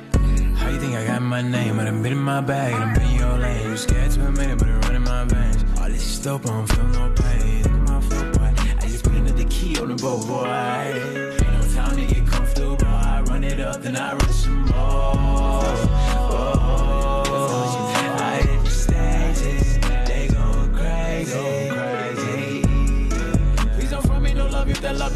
[0.56, 1.78] How you think I got my name?
[1.78, 3.70] I done been in my bag, I done been in your lane.
[3.70, 5.64] You scared to admit it, but it running my veins.
[5.78, 7.62] All this is dope, I don't feel no pain.
[7.62, 8.54] Look at my foot, boy.
[8.78, 10.46] I just put another key on the boat, boy.
[10.46, 12.86] Ain't no time to get comfortable.
[12.86, 15.83] I run it up, then I run some more.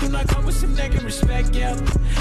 [0.09, 1.79] If that love do come with some neck respect, yeah.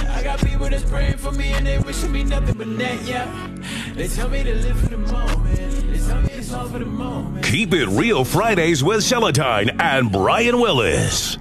[0.10, 3.58] I got people that's praying for me and they wishing me nothing but that, yeah.
[3.96, 5.92] They tell me to live for the moment.
[5.92, 7.46] They tell me it's all for the moment.
[7.46, 11.38] Keep it real Fridays with Celatine and Brian Willis.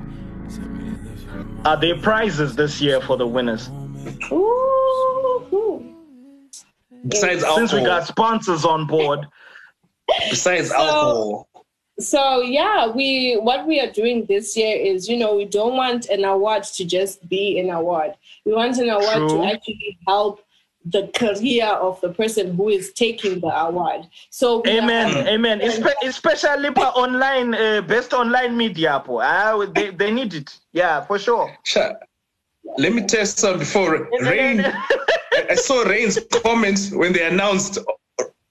[1.64, 3.68] Are there prizes this year for the winners?
[4.30, 5.82] Ooh.
[7.08, 9.26] Besides Since we got sponsors on board,
[10.30, 11.45] Besides So- alcohol.
[11.98, 16.06] So yeah, we what we are doing this year is you know we don't want
[16.06, 18.12] an award to just be an award.
[18.44, 19.28] We want an award True.
[19.28, 20.40] to actually help
[20.84, 24.06] the career of the person who is taking the award.
[24.30, 25.60] So we are amen, amen.
[25.60, 29.20] Espe- especially for online, uh, best online media, po.
[29.20, 30.56] Ah, they, they need it.
[30.72, 31.50] Yeah, for sure.
[31.64, 31.92] Sure.
[32.78, 34.64] Let me tell you something before Rain.
[35.50, 37.78] I saw Rain's comments when they announced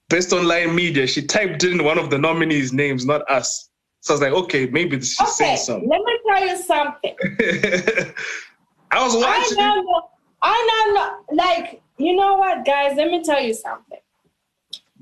[0.09, 1.07] Best Online Media.
[1.07, 3.69] She typed in one of the nominees' names, not us.
[4.01, 5.89] So I was like, okay, maybe she's Okay, saying something.
[5.89, 7.15] let me tell you something.
[8.91, 9.57] I was watching.
[9.59, 10.01] I know,
[10.43, 10.91] I
[11.29, 12.95] know, like you know what, guys?
[12.95, 13.97] Let me tell you something.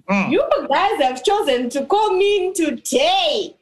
[0.09, 0.31] Mm.
[0.31, 3.55] You guys have chosen to call me in today.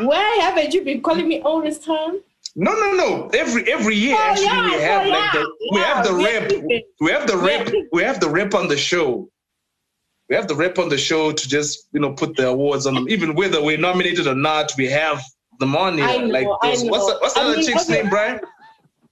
[0.00, 2.20] Why haven't you been calling me all this time?
[2.56, 3.28] No, no, no.
[3.34, 6.14] Every every year, Oh, actually, yeah, we have like yeah, the we yeah, have the
[6.14, 6.42] we rep.
[6.50, 6.62] have.
[7.00, 7.74] We have the We have rep.
[7.92, 9.28] We have the rep on the show.
[10.30, 12.94] We have the rep on the show to just you know put the awards on
[12.94, 13.08] them.
[13.08, 15.20] Even whether we're nominated or not, we have
[15.58, 16.06] them on here.
[16.06, 18.40] Know, like I those- what's the, what's the other mean, chick's name, Brian?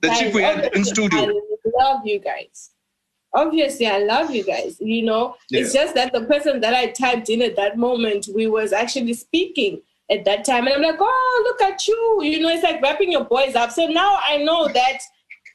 [0.01, 1.21] The chick we had in studio.
[1.23, 2.71] I love you guys.
[3.35, 4.77] Obviously, I love you guys.
[4.81, 8.47] You know, it's just that the person that I typed in at that moment, we
[8.47, 12.21] was actually speaking at that time, and I'm like, oh, look at you.
[12.23, 13.73] You know, it's like wrapping your boys up.
[13.73, 14.99] So now I know that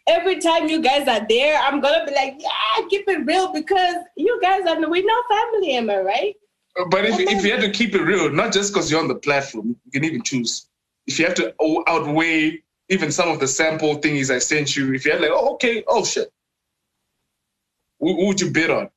[0.07, 3.95] every time you guys are there, I'm gonna be like, yeah, keep it real because
[4.15, 5.71] you guys are we know family.
[5.73, 6.35] Am I right?
[6.89, 9.15] But if, if you had to keep it real, not just because you're on the
[9.15, 10.67] platform, you can even choose.
[11.05, 11.53] If you have to
[11.87, 15.53] outweigh even some of the sample thingies I sent you, if you had like, oh,
[15.55, 16.31] okay, oh, shit.
[17.99, 18.89] Who, who would you bid on?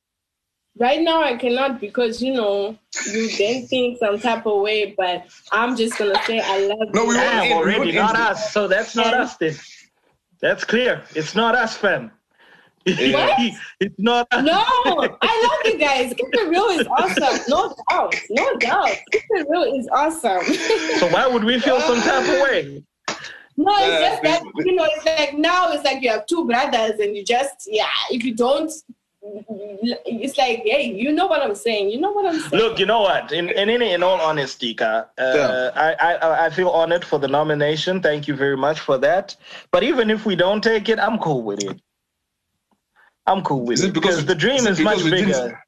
[0.79, 2.77] Right now, I cannot because you know
[3.07, 7.05] you then think some type of way, but I'm just gonna say I love No,
[7.05, 8.31] we won't Damn, already, won't not end it.
[8.31, 8.53] us.
[8.53, 9.55] So that's not us then.
[10.41, 11.03] That's clear.
[11.15, 12.11] It's not us, fam.
[12.85, 13.39] What?
[13.79, 14.45] it's not us.
[14.45, 14.63] No,
[15.21, 16.13] I love you guys.
[16.13, 17.43] Keep it real is awesome.
[17.49, 18.15] No doubt.
[18.29, 18.89] No doubt.
[19.11, 20.43] Keep it real is awesome.
[20.99, 22.83] So why would we feel some type of way?
[23.57, 26.45] no, Uh, it's just that you know, it's like now it's like you have two
[26.45, 28.71] brothers and you just yeah, if you don't
[30.05, 31.89] it's like, hey, you know what I'm saying.
[31.89, 32.61] You know what I'm saying.
[32.61, 33.31] Look, you know what?
[33.31, 35.71] In in in, in all honesty, Ka, uh, Yeah.
[35.75, 38.01] I, I I feel honored for the nomination.
[38.01, 39.35] Thank you very much for that.
[39.71, 41.79] But even if we don't take it, I'm cool with it.
[43.25, 45.27] I'm cool with Is it it because because the dream is much because we didn't-
[45.27, 45.63] bigger.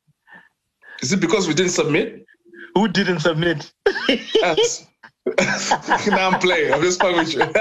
[1.01, 2.25] Is it because we didn't submit?
[2.75, 3.71] Who didn't submit?
[4.43, 4.85] Us.
[6.07, 6.73] now I'm playing.
[6.73, 7.41] I'm just playing with you.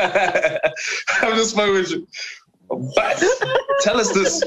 [1.22, 2.06] I'm just fucking with you.
[2.68, 3.22] But
[3.80, 4.42] tell us this.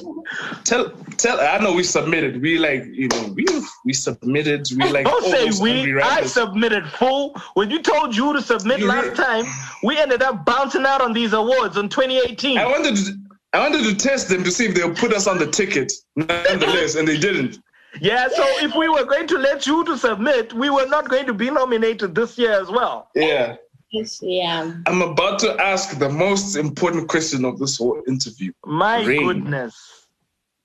[0.63, 1.39] Tell tell.
[1.39, 2.41] I know we submitted.
[2.41, 3.45] We like you know we
[3.85, 4.67] we submitted.
[4.77, 6.01] We like Don't say we.
[6.01, 7.35] I submitted full.
[7.55, 9.45] When you told you to submit You last really- time,
[9.83, 12.57] we ended up bouncing out on these awards in 2018.
[12.57, 13.13] I wanted to.
[13.53, 16.95] I wanted to test them to see if they'll put us on the ticket, nonetheless,
[16.95, 17.59] and they didn't.
[17.99, 21.25] Yeah, so if we were going to let you to submit, we were not going
[21.25, 23.09] to be nominated this year as well.
[23.13, 23.57] Yeah.
[23.91, 24.73] Yeah.
[24.87, 28.51] I'm about to ask the most important question of this whole interview.
[28.65, 29.25] My Rain.
[29.27, 30.07] goodness.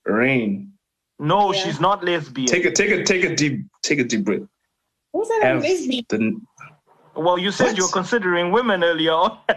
[0.05, 0.71] Rain,
[1.19, 1.63] No, Yeah.
[1.63, 2.47] she's not lesbian.
[2.47, 4.41] take a take a take a deep take a deep breath.
[5.13, 6.05] Who said I'm Have lesbian?
[6.09, 6.39] the
[7.15, 7.77] well, you said What?
[7.77, 9.39] you were considering women earlier on.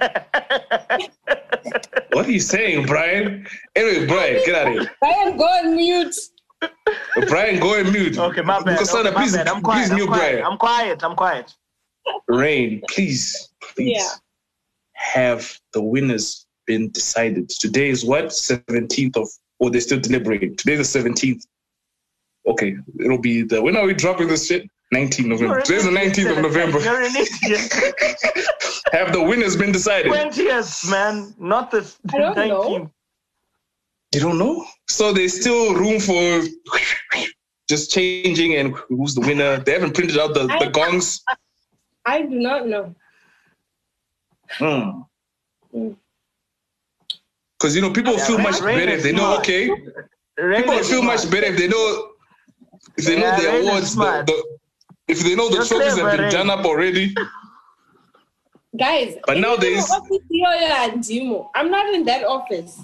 [2.13, 3.47] what are you saying, Brian?
[3.77, 4.91] Anyway, Brian, get out of here.
[5.01, 6.17] Brian, go on mute.
[7.29, 8.19] Brian, go and mute.
[8.19, 8.65] okay, my bad.
[8.65, 9.49] Because, Sana, Okay, my please, bad.
[9.49, 9.79] I'm quiet.
[9.83, 10.33] please I'm mute quiet.
[10.33, 10.47] Brian.
[10.47, 11.05] I'm quiet.
[11.05, 11.55] I'm quiet.
[12.29, 13.97] Rain, please, please.
[13.97, 14.09] Yeah.
[14.93, 17.49] Have the winners been decided?
[17.49, 18.27] Today is what?
[18.27, 19.29] 17th of
[19.61, 20.57] or they're still deliberating.
[20.57, 21.43] Today's the 17th.
[22.47, 24.69] Okay, it'll be the when are we dropping this shit?
[24.95, 25.55] 19th November.
[25.55, 26.81] You're Today's the 19th of November.
[26.81, 27.73] You're an idiot.
[28.93, 30.11] Have the winners been decided?
[30.11, 32.49] 20th, man, not the I don't 19th.
[32.49, 32.91] know.
[34.13, 34.67] You don't know?
[34.89, 36.43] So there's still room for
[37.69, 39.59] just changing and who's the winner.
[39.59, 41.23] They haven't printed out the, the gongs.
[42.05, 42.97] I do not know.
[44.59, 45.01] Hmm.
[45.75, 45.97] Mm.
[47.59, 49.25] Because you know people Yeah, feel much better if they know.
[49.35, 49.41] smart.
[49.41, 49.69] Okay,
[50.39, 51.05] Rain people feel smart.
[51.21, 52.09] much better if they know
[52.97, 53.95] if they know Yeah, the awards.
[53.95, 54.59] The, the,
[55.09, 56.33] if they know the You're trophies have been Rain.
[56.33, 57.15] done up already.
[58.79, 61.49] Guys, But if now you know there's- office here and Dimo.
[61.55, 62.81] I'm not in that office.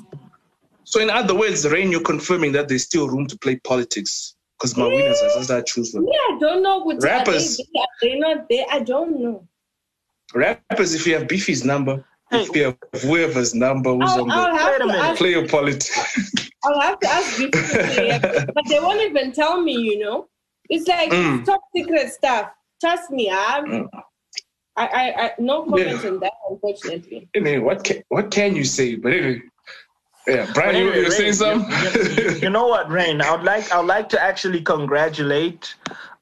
[0.84, 4.76] So in other words, Rain, you're confirming that there's still room to play politics because
[4.76, 6.78] my winners are just that choose for Yeah, I don't know.
[6.78, 7.58] What Rappers.
[7.60, 8.66] Are they, are they not there?
[8.70, 9.46] I don't know.
[10.34, 10.94] Rappers.
[10.94, 14.58] If you have Beefy's number, if you have whoever's number who's I'll, on I'll the
[14.60, 15.18] have Wait a to ask.
[15.18, 16.50] play your politics.
[16.64, 17.60] I'll have to ask people,
[18.54, 19.72] but they won't even tell me.
[19.74, 20.28] You know,
[20.68, 21.44] it's like Mm.
[21.44, 22.50] top secret stuff.
[22.80, 23.66] Trust me, I'm.
[23.66, 23.88] Mm.
[24.78, 26.10] I, I, I, no comment Yeah.
[26.10, 27.28] on that, unfortunately.
[27.34, 28.96] anyway, what can what can you say?
[28.96, 29.42] But anyway,
[30.26, 31.70] yeah, Brian, But you, anyway, you're saying something.
[31.94, 33.22] You, you- you know what, Rain?
[33.22, 35.74] I would like I would like to actually congratulate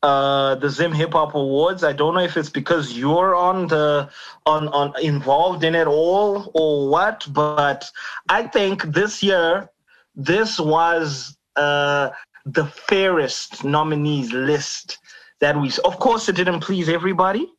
[0.05, 1.83] uh, the Zim Hip Hop Awards.
[1.83, 4.11] I don't know if it's because you're on the
[4.45, 7.91] on on involved in it all or what, but
[8.29, 9.71] I think this year
[10.15, 12.11] this was uh,
[12.45, 14.99] the fairest nominees list
[15.41, 15.73] that we.
[15.87, 17.51] Of course, it didn't please everybody,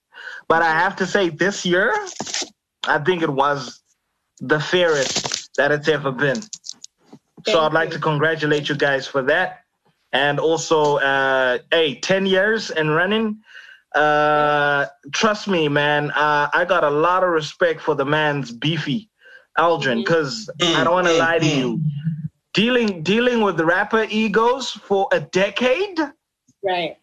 [0.48, 1.96] but I have to say this year,
[2.88, 3.82] I think it was
[4.39, 6.43] the fairest that it's ever been.
[7.48, 9.64] So I'd like to congratulate you guys for that.
[10.16, 13.41] And also, uh, hey, 10 years and running.
[13.93, 19.09] Uh, trust me, man, uh, I got a lot of respect for the man's beefy,
[19.57, 21.82] Aldrin, because I don't want to lie to you.
[22.53, 25.99] Dealing dealing with rapper egos for a decade,
[26.66, 26.97] Right.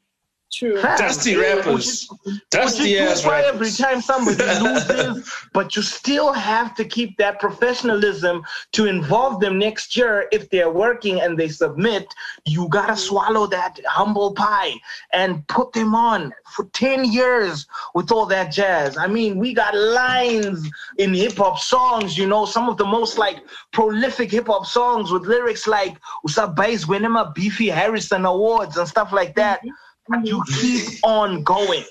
[0.53, 0.83] True.
[0.83, 6.31] Dusty rappers, Would dusty you do ass for every time somebody loses, but you still
[6.31, 8.43] have to keep that professionalism
[8.73, 12.13] to involve them next year if they're working and they submit.
[12.45, 12.99] You gotta mm.
[12.99, 14.75] swallow that humble pie
[15.15, 18.99] and put them on for 10 years with all that jazz.
[18.99, 23.17] I mean, we got lines in hip hop songs, you know, some of the most
[23.17, 23.39] like
[23.73, 25.97] prolific hip hop songs with lyrics like
[26.29, 29.61] Usab Bass winning a Beefy Harrison Awards and stuff like that.
[29.61, 29.71] Mm-hmm.
[30.13, 30.61] But you mm-hmm.
[30.61, 31.85] keep on going.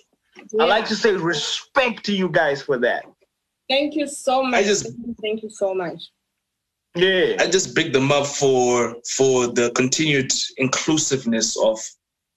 [0.59, 3.05] I like to say respect to you guys for that.
[3.69, 4.53] Thank you so much.
[4.53, 4.88] I just-
[5.22, 6.09] thank, you, so much.
[6.95, 7.38] Yeah.
[7.39, 11.80] I just big them up for for the continued inclusiveness of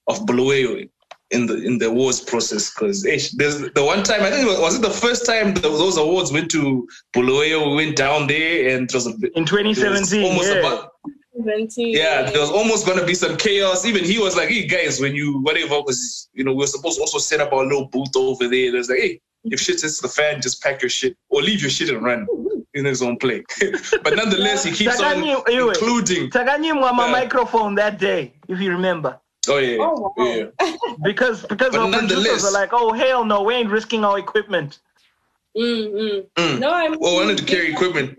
[0.07, 0.89] of Bulawayo
[1.30, 2.72] in the in the awards process.
[2.72, 5.97] Because there's the one time I think it was, was it the first time those
[5.97, 7.70] awards went to Bulawayo.
[7.70, 10.61] We went down there and it was a bit, In 2017, almost yeah.
[10.61, 10.93] about
[11.37, 11.95] Seventeen.
[11.95, 13.85] yeah, there was almost gonna be some chaos.
[13.85, 16.97] Even he was like, "Hey guys, when you whatever was, you know, we were supposed
[16.97, 20.01] to also set up our little booth over there." There's like, "Hey, if shit hits
[20.01, 22.26] the fan, just pack your shit or leave your shit and run
[22.74, 23.43] in his own play."
[24.05, 26.30] but nonetheless, he keeps on Takanyi- anyway, including.
[26.30, 27.12] Takanyimwa my Yeah.
[27.12, 29.18] microphone that day, if you remember.
[29.49, 30.24] Oh yeah, Oh, wow.
[30.24, 30.45] yeah.
[31.03, 34.18] Because because But our producers nonetheless- are like, oh hell no, we ain't risking our
[34.18, 34.78] equipment.
[35.57, 36.26] Mm, mm.
[36.37, 36.59] Mm.
[36.61, 36.99] No, I'm.
[36.99, 38.16] Well, I wanted to carry equipment.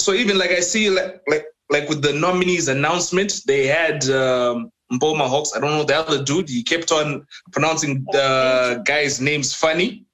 [0.00, 4.70] So even like I see like like like with the nominees announcement, they had um,
[4.92, 5.56] Mbo Mahocs.
[5.56, 6.48] I don't know the other dude.
[6.48, 10.04] He kept on pronouncing the guy's names funny.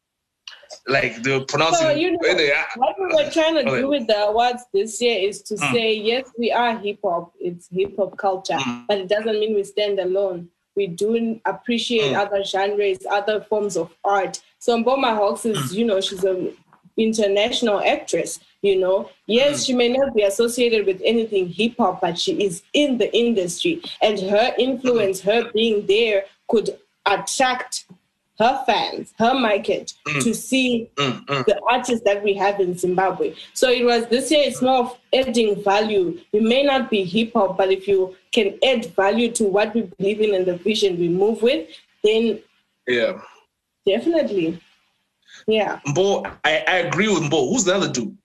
[0.89, 1.87] Like they were pronouncing.
[1.87, 2.65] So, you know, where they are.
[2.77, 5.73] What we were trying to do with the awards this year is to Mm.
[5.73, 7.33] say, yes, we are hip hop.
[7.39, 8.87] It's hip hop culture, Mm.
[8.89, 10.49] but it doesn't mean we stand alone.
[10.75, 12.19] We do appreciate Mm.
[12.27, 14.41] other genres, other forms of art.
[14.59, 15.75] So Mbo Mahocs is, Mm.
[15.79, 16.57] you know, she's an
[16.97, 18.41] international actress.
[18.63, 19.67] You know, yes, Mm.
[19.67, 23.83] she may not be associated with anything hip hop, but she is in the industry,
[24.01, 27.87] and her influence, her being there, could attract
[28.39, 30.23] her fans, her market, Mm.
[30.23, 33.35] to see Mm, the artists that we have in Zimbabwe.
[33.53, 36.21] So it was this year, it's more of adding value.
[36.33, 39.83] We may not be hip hop, but if you can add value to what we
[39.99, 41.69] believe in and the vision we move with,
[42.05, 42.39] then
[42.87, 43.21] Yeah.
[43.85, 44.59] definitely.
[45.49, 45.81] Yeah.
[45.87, 47.49] Mbo, I, I agree with Mbo.
[47.51, 48.17] Who's the other dude?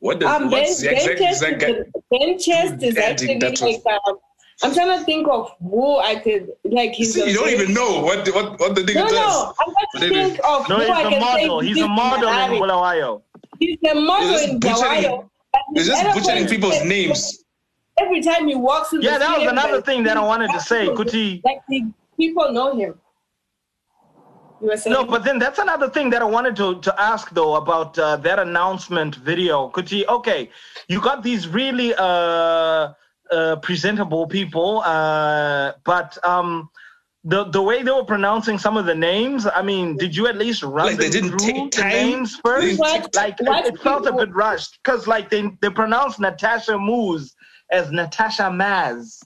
[0.00, 1.66] What does Um, ben, what's the ben exact, Chest, exact guy?
[1.68, 4.16] is, ben Chest is actually that like, um,
[4.62, 8.00] I'm trying to think of who I could, like, he's See, you don't even know
[8.02, 9.12] what what, what the nigga No, does.
[9.12, 10.24] no, I'm trying to anyway.
[10.34, 11.60] think of No, who he's I a can model.
[11.60, 12.60] say He's a this model in Malawi.
[12.60, 13.22] Bulawayo.
[13.58, 15.30] He's a model He's just in butchering- Bulawayo.
[15.52, 17.44] but He's just butchering people's like, names.
[17.98, 20.60] Every time he walks in the Yeah, that was another thing that I wanted to
[20.60, 20.86] say.
[20.88, 21.42] Kuti.
[21.44, 21.84] Like the
[22.16, 22.94] people know him.
[24.60, 27.30] You were saying No, but then that's another thing that I wanted to, to ask
[27.30, 29.68] though about uh, that announcement video.
[29.68, 30.50] Could you okay?
[30.88, 32.92] You got these really uh
[33.32, 36.68] uh, presentable people, uh, but um,
[37.22, 40.36] the the way they were pronouncing some of the names, I mean, did you at
[40.36, 41.90] least run Like, they didn't through take the time?
[41.90, 42.66] names first?
[42.66, 46.18] They didn't Like What it, it felt a bit rushed because like they they pronounced
[46.18, 47.34] Natasha Muz
[47.70, 49.20] as Natasha Maz.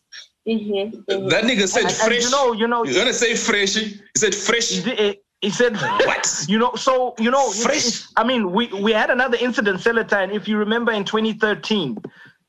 [0.46, 1.28] Mm-hmm.
[1.30, 2.22] That nigga said And- and fresh.
[2.24, 3.74] you know, you know, You're gonna say fresh.
[3.76, 4.68] He said fresh.
[4.68, 5.76] He, did- he said
[6.10, 6.26] What?
[6.48, 8.06] You know, so you know, Fresh.
[8.16, 11.98] I mean, we we had another incident, Celatine, if you remember, in 2013.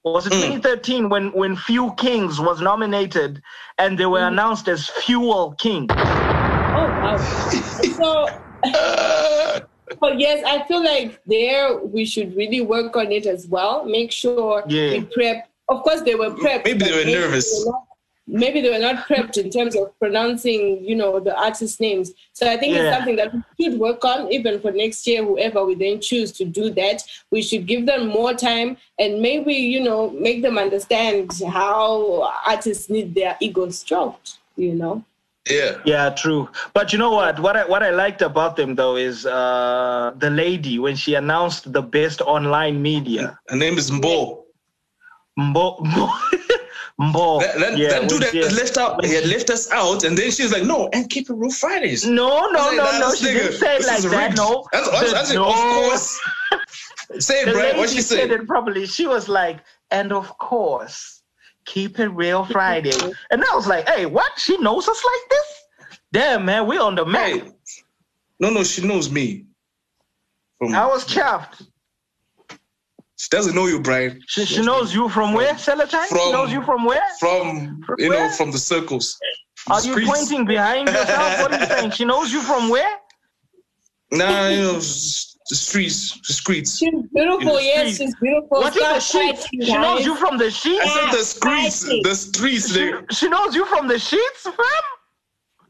[0.04, 0.42] Was it Mm.
[0.62, 3.42] 2013 when when Few Kings was nominated
[3.82, 4.32] and they were Mm.
[4.34, 5.88] announced as Fuel King?
[5.92, 7.18] Oh wow.
[8.02, 8.10] so
[10.04, 13.86] but yes, I feel like there we should really work on it as well.
[13.86, 14.92] Make sure Yeah.
[14.92, 15.38] we prep.
[15.70, 16.66] Of course, they were prepped.
[16.66, 17.48] Maybe they but were nervous.
[17.66, 17.85] were not-
[18.28, 22.12] maybe they were not prepped in terms of pronouncing, you know, the artist names.
[22.34, 22.82] So I think Yeah.
[22.82, 25.24] it's something that we should work on, even for next year.
[25.24, 29.54] Whoever we then choose to do that, we should give them more time and maybe,
[29.54, 34.38] you know, make them understand how artists need their ego stroked.
[34.58, 35.04] You know.
[35.50, 35.78] yeah.
[35.86, 36.50] Yeah, true.
[36.74, 37.40] But you know what?
[37.40, 41.72] What I what I liked about them though is uh the lady when she announced
[41.74, 43.38] the best online media.
[43.50, 44.44] Her name is Mbo.
[45.38, 46.10] Mbo, Mbo,
[47.00, 47.42] Mbo.
[47.42, 50.32] That, that, yeah, that dude that left out, he had left us out, and then
[50.32, 53.14] she's like, "No, and keep it real Fridays." No, no, was no, like, no.
[53.16, 54.18] She nigga, didn't say it like that.
[54.28, 54.38] rigged.
[54.38, 54.66] No.
[54.72, 55.48] That's, that's, The- that's no.
[55.50, 56.22] Of course.
[57.20, 58.32] Say it, lady What she said said?
[58.32, 58.88] it properly.
[58.88, 59.60] She was like,
[59.92, 61.22] and of course,
[61.66, 62.92] keep it real Friday.
[63.30, 64.32] and I was like, hey, what?
[64.38, 65.98] She knows us like this?
[66.12, 67.28] Damn, man, we on the map.
[67.30, 67.52] Hey,
[68.40, 69.46] no, no, she knows me.
[70.58, 71.68] From, I was chuffed.
[73.26, 74.22] She doesn't know you, Brian.
[74.28, 76.06] She, she knows you from where, Celatine?
[76.10, 77.02] She knows you from where?
[77.20, 79.18] From you know, from the circles.
[79.68, 80.12] Are The you streets.
[80.12, 81.40] pointing behind yourself?
[81.42, 81.92] What are you saying?
[81.92, 82.96] She knows you from where?
[84.12, 86.78] Nah, you know, s- the streets, the streets.
[86.78, 88.06] She's beautiful, In the yes, street.
[88.06, 88.60] she's beautiful.
[88.62, 89.42] What is the Stop sheets?
[89.46, 90.86] fighting, She knows you from the sheets?
[90.86, 92.72] I said the streets, the streets.
[92.74, 94.84] She, They, she knows you from the sheets, fam?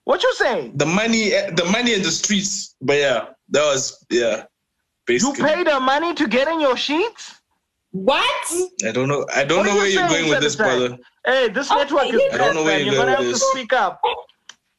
[0.04, 0.74] What you saying?
[0.76, 2.76] the money, eh, the money in the streets.
[2.82, 4.44] But yeah, that was yeah.
[5.08, 5.38] Basically.
[5.40, 7.36] You paid her money to get in your sheets?
[7.96, 8.52] What?
[8.86, 9.26] I don't know.
[9.34, 10.98] I don't What know are where you you're going with this, brother.
[11.26, 13.52] Hey, this Oh, network is I don't know where you're You're gonna with this.
[13.52, 14.02] speak up.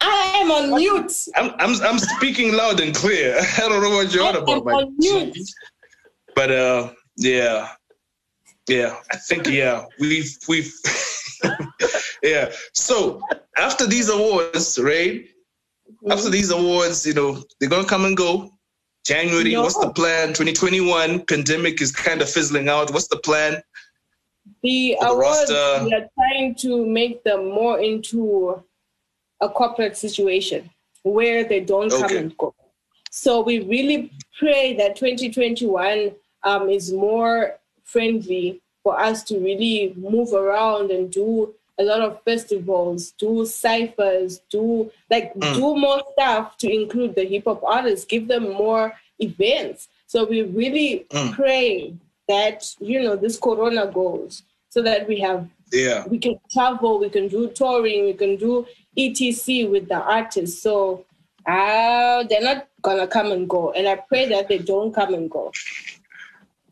[0.02, 1.12] I am on mute.
[1.34, 3.34] I'm I'm I'm speaking loud and clear.
[3.56, 5.32] I don't know what you're I on am about, my on mute.
[5.32, 5.44] G.
[6.34, 7.70] But uh, yeah,
[8.68, 8.96] yeah.
[9.10, 10.70] I think yeah, we've we've
[12.22, 12.52] yeah.
[12.74, 13.22] So
[13.56, 15.24] after these awards, right?
[16.10, 18.50] After these awards, you know, they're gonna come and go.
[19.06, 19.62] January, No.
[19.62, 20.28] what's the plan?
[20.28, 22.92] 2021 pandemic is kind of fizzling out.
[22.92, 23.62] What's the plan?
[24.62, 25.84] The the awards, roster.
[25.84, 28.62] we are trying to make them more into
[29.40, 30.70] a corporate situation
[31.04, 32.52] where they don't come and go.
[33.12, 40.32] So we really pray that 2021 um, is more friendly for us to really move
[40.32, 45.54] around and do a lot of festivals, do ciphers, do like Mm.
[45.54, 49.88] do more stuff to include the hip hop artists, give them more events.
[50.06, 51.32] So we really Mm.
[51.34, 51.94] pray
[52.28, 56.06] that you know this corona goes so that we have Yeah.
[56.08, 58.66] we can travel, we can do touring, we can do
[58.96, 60.62] ETC with the artists.
[60.62, 61.04] So
[61.46, 65.30] uh, they're not gonna come and go, and I pray that they don't come and
[65.30, 65.52] go.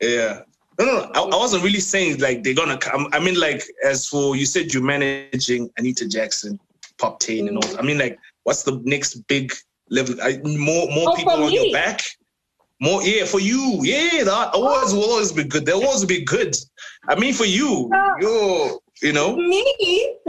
[0.00, 0.42] Yeah.
[0.78, 1.10] No, no.
[1.14, 3.08] I, I wasn't really saying like they're gonna come.
[3.12, 6.58] I mean, like as for you said, you're managing Anita Jaxson,
[6.98, 7.78] Pop Tane, and all.
[7.78, 9.52] I mean, like, what's the next big
[9.90, 10.16] level?
[10.22, 11.64] I, more, more Oh, people on me.
[11.64, 12.00] your back.
[12.80, 13.78] More, yeah, for you.
[13.82, 15.64] Yeah, the awards will always be good.
[15.64, 16.56] The awards will be good.
[17.08, 17.88] I mean, for you,
[18.20, 20.16] you're, you know, Me,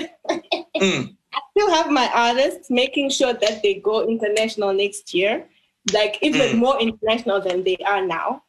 [0.78, 5.48] mm, I still have my artists making sure that they go international next year,
[5.92, 6.60] like even Mm.
[6.60, 8.44] more international than they are now.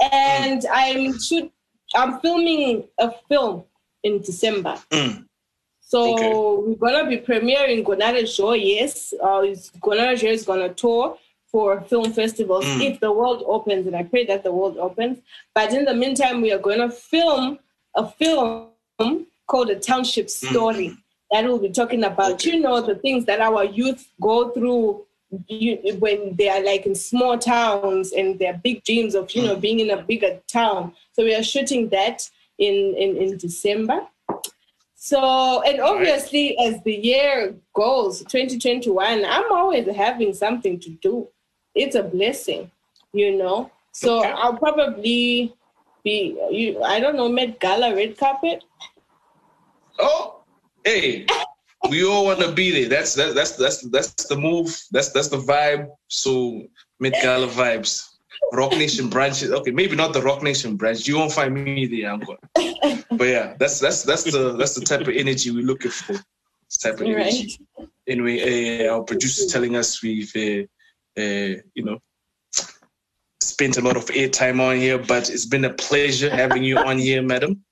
[0.00, 1.50] And I'm shoot,
[1.94, 3.64] I'm filming a film
[4.02, 4.76] in December.
[4.90, 5.24] mm,
[5.80, 6.32] So Okay.
[6.34, 9.14] we're gonna be premiering Gonarezhou, yes.
[9.22, 9.42] Uh,
[10.16, 11.16] Show is gonna tour
[11.46, 12.90] for film festivals Mm.
[12.90, 15.18] if the world opens, and I pray that the world opens.
[15.54, 17.58] But in the meantime, we are gonna film
[17.94, 18.70] a film
[19.46, 20.96] called A Township Story
[21.30, 22.34] that will be talking about, Mm.
[22.34, 22.50] Okay.
[22.56, 25.05] you know, the things that our youth go through
[25.48, 29.46] you, when they are like in small towns and their big dreams of, you Mm.
[29.46, 30.94] know, being in a bigger town.
[31.12, 32.28] So we are shooting that
[32.58, 34.06] in in, in December.
[34.94, 41.28] So, and obviously, as the year goes, 2021, I'm always having something to do.
[41.74, 42.70] It's a blessing,
[43.12, 43.70] you know.
[43.92, 44.30] So Okay.
[44.32, 45.54] I'll probably
[46.02, 48.64] be, you, I don't know, Met Gala red carpet.
[49.98, 50.40] oh,
[50.84, 51.26] hey,
[51.88, 52.88] we all want to be there.
[52.88, 54.76] That's that, that's that's that's the move.
[54.90, 55.88] That's that's the vibe.
[56.08, 56.62] So
[57.00, 58.08] Met Gala vibes.
[58.52, 59.50] Roc Nation branches.
[59.50, 61.06] Okay, maybe not the Roc Nation branch.
[61.08, 62.36] You won't find me there, uncle.
[62.54, 66.12] but yeah, that's that's that's the that's the type of energy we're looking for.
[66.12, 67.58] This type of energy.
[67.78, 67.88] Right.
[68.06, 71.98] Anyway, uh, our producer's telling us we've uh, uh, you know
[73.40, 76.98] spent a lot of airtime on here, but it's been a pleasure having you on
[76.98, 77.64] here, madam.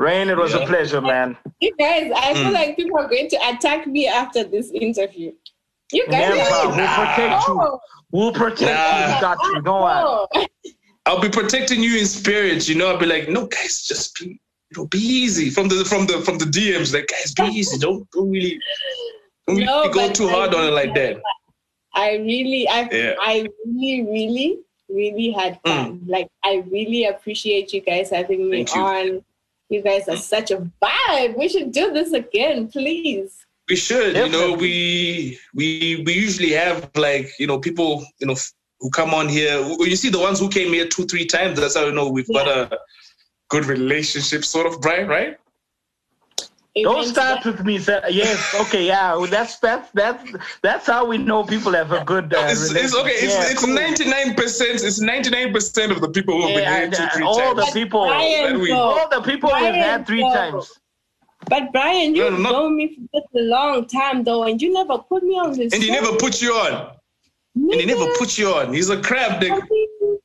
[0.00, 0.60] Rain, it was Yeah.
[0.62, 1.36] a pleasure, man.
[1.60, 2.42] You guys, I Mm.
[2.42, 5.32] feel like people are going to attack me after this interview.
[5.92, 6.40] You guys Never.
[6.40, 7.60] are We'll protect you.
[7.60, 7.80] Oh,
[8.12, 9.14] We'll protect Nah.
[9.14, 9.20] you.
[9.20, 9.62] Got you.
[9.62, 10.26] Go on.
[10.34, 10.46] oh.
[11.06, 12.66] I'll be protecting you in spirit.
[12.68, 15.84] You know, I'll be like, no, guys, just be, you know, be easy from the
[15.84, 16.94] from the from the DMs.
[16.94, 17.76] Like, guys, be easy.
[17.78, 18.58] Don't don't really,
[19.46, 21.20] don't really go too I hard on it like that.
[21.94, 23.14] I really, I, Yeah.
[23.20, 24.58] I really, really,
[24.88, 26.02] really had fun.
[26.06, 28.68] Like, I really appreciate you guys having me Mm.
[28.70, 28.80] Thank you.
[28.82, 29.24] on.
[29.70, 31.38] You guys are such a vibe.
[31.38, 33.46] We should do this again, please.
[33.68, 38.36] We should, you know, we we we usually have like you know people you know
[38.80, 39.60] who come on here.
[39.78, 41.60] You see the ones who came here two three times.
[41.60, 42.78] That's how you know we've got a
[43.50, 45.36] good relationship, sort of, Brian, right?
[46.76, 47.78] Don't start that- with me.
[47.78, 48.00] sir.
[48.10, 48.54] Yes.
[48.60, 48.86] Okay.
[48.86, 49.14] Yeah.
[49.16, 50.22] well, That's that's that's
[50.62, 52.32] that's how we know people have a good.
[52.32, 53.10] Uh, It's, it's okay.
[53.10, 53.52] It's relationship.
[53.52, 54.82] it's ninety nine percent.
[54.84, 57.24] It's ninety nine percent of the people who have been Yeah, here and, two three
[57.24, 58.06] all the people.
[58.06, 58.78] Brian, Then we- though.
[58.78, 60.32] All the people we've had three though.
[60.34, 60.78] times.
[61.48, 62.50] But Brian, you've no, no.
[62.52, 65.72] known me for just a long time, though, and you never put me on this.
[65.72, 66.92] and he never put you on.
[67.56, 68.72] And he never put you on.
[68.74, 69.66] He's a crab nigga.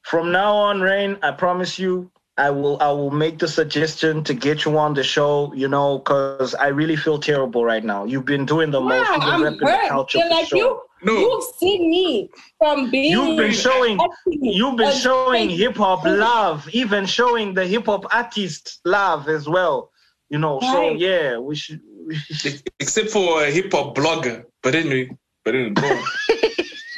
[0.03, 4.33] From now on, Rain, I promise you, I will I will make the suggestion to
[4.33, 5.53] get you on the show.
[5.55, 8.03] You know, because I really feel terrible right now.
[8.05, 9.07] You've been doing the most.
[9.09, 9.89] Yeah, You've been I'm repping the hurt.
[9.89, 10.57] culture You're like sure.
[10.59, 10.81] you.
[11.03, 11.13] No.
[11.19, 13.11] You've seen me from being.
[13.11, 18.79] You've been showing you've been showing hip hop love, even showing the hip hop artist
[18.85, 19.91] love as well.
[20.29, 20.97] You know, so Right.
[20.99, 21.79] yeah, we should.
[22.07, 24.45] We should Except for a hip hop blogger.
[24.63, 25.09] But anyway,
[25.43, 26.03] but anyway, go on.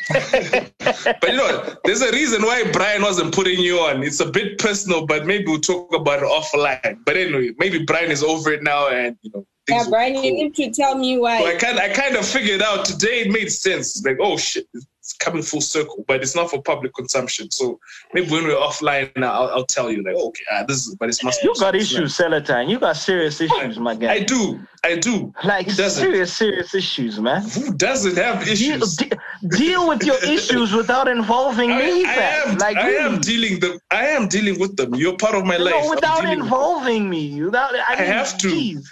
[0.79, 4.03] but you know, there's a reason why Brian wasn't putting you on.
[4.03, 6.99] It's a bit personal, but maybe we'll talk about it offline.
[7.05, 10.33] But anyway, maybe Brian is over it now, and you know, Yeah, Brian, be you
[10.33, 11.39] need to tell me why.
[11.39, 13.21] So I kind, I kind of figured out today.
[13.21, 14.03] It made sense.
[14.05, 14.67] Like, oh shit,
[15.07, 17.49] it's coming full circle, but it's not for public consumption.
[17.49, 17.79] So
[18.13, 21.23] maybe when we're offline, I'll, I'll tell you, like, okay, ah, this is, but it's
[21.23, 21.41] must.
[21.43, 22.69] You got issues, Celatine.
[22.69, 24.11] You got serious issues, my guy.
[24.15, 25.33] I do, I do.
[25.45, 27.43] Like serious, serious issues, man.
[27.43, 28.97] Who doesn't have issues?
[28.97, 29.17] de-
[29.49, 32.49] deal with your issues without involving I, me, I fam.
[32.51, 34.93] am, Like I am dealing the, I am dealing with them.
[34.95, 35.89] You're part of my No, life.
[35.89, 37.41] Without involving me.
[37.41, 38.49] Without I, I have to.
[38.49, 38.91] Geez.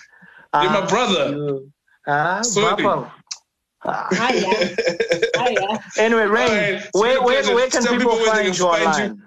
[0.54, 1.60] You're my Ah, brother.
[2.08, 2.82] Ah, Sorry.
[2.84, 3.12] brother.
[3.86, 4.08] Ah.
[4.14, 4.76] Ah, yeah.
[5.38, 5.78] Ah, yeah.
[5.98, 9.04] Anyway, Rain, Alright, where, where, where can Tell people, people find you can find you.
[9.04, 9.24] online?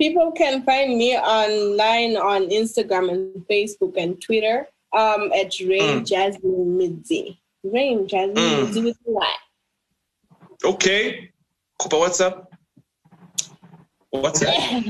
[0.00, 6.06] People can find me online on Instagram and Facebook and Twitter um, at Rain Mm.
[6.06, 7.36] Jasmine Midzi.
[7.62, 8.66] Rain Jasmine Mm.
[8.66, 9.34] Midzi with a Y.
[10.64, 11.30] Okay,
[11.78, 12.53] Cooper, what's up?
[14.14, 14.54] What's up?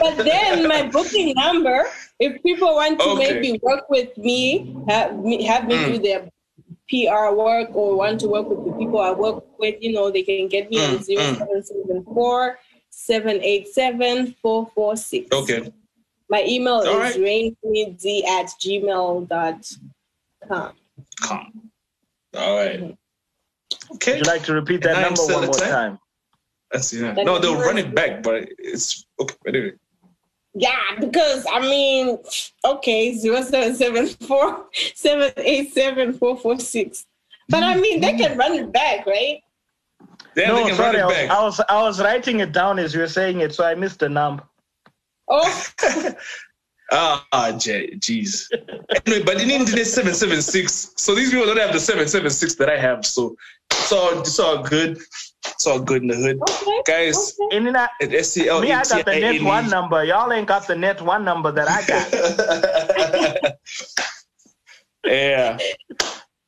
[0.00, 1.86] but then my booking number,
[2.20, 3.40] if people want to Okay.
[3.40, 5.86] maybe work with me, have me, have me Mm.
[5.86, 6.28] do their
[6.88, 10.22] PR work or want to work with the people I work with, you know, they
[10.22, 12.58] can get me on Mm, 0774
[12.90, 15.32] 787 446.
[15.36, 15.72] Okay.
[16.30, 17.18] My email All is right.
[17.18, 20.72] rainmidzi at gmail.com.
[21.20, 21.70] Calm.
[22.36, 22.96] All right.
[23.94, 24.12] Okay.
[24.12, 25.70] Would you like to repeat that And number one more Celatine.
[25.70, 25.98] time?
[26.72, 27.12] That's yeah.
[27.12, 29.34] That No, they'll run it back, but it's okay.
[29.46, 29.72] Anyway.
[30.54, 32.18] Yeah, because I mean,
[32.64, 37.06] okay, 0774 787 446.
[37.48, 39.40] But I mean, they can run it back, right?
[40.36, 41.30] Yeah, no, they can sorry, run I it was, back.
[41.30, 44.00] I was I was writing it down as you were saying it, so I missed
[44.00, 44.44] the number.
[45.28, 45.66] Oh,
[46.94, 48.48] Ah, jeez.
[49.06, 50.92] anyway, but in India, seven seven six.
[50.96, 53.06] So these people don't have the seven seven six that I have.
[53.06, 53.34] So
[53.70, 54.98] it's all it's all good.
[55.46, 56.82] It's all good in the hood, okay.
[56.86, 57.36] guys.
[57.40, 57.56] okay.
[57.56, 60.04] And then At S C L me, I T got the I NetOne number.
[60.04, 61.82] Y'all ain't got the NetOne number that I
[63.42, 63.54] got.
[65.04, 65.58] yeah.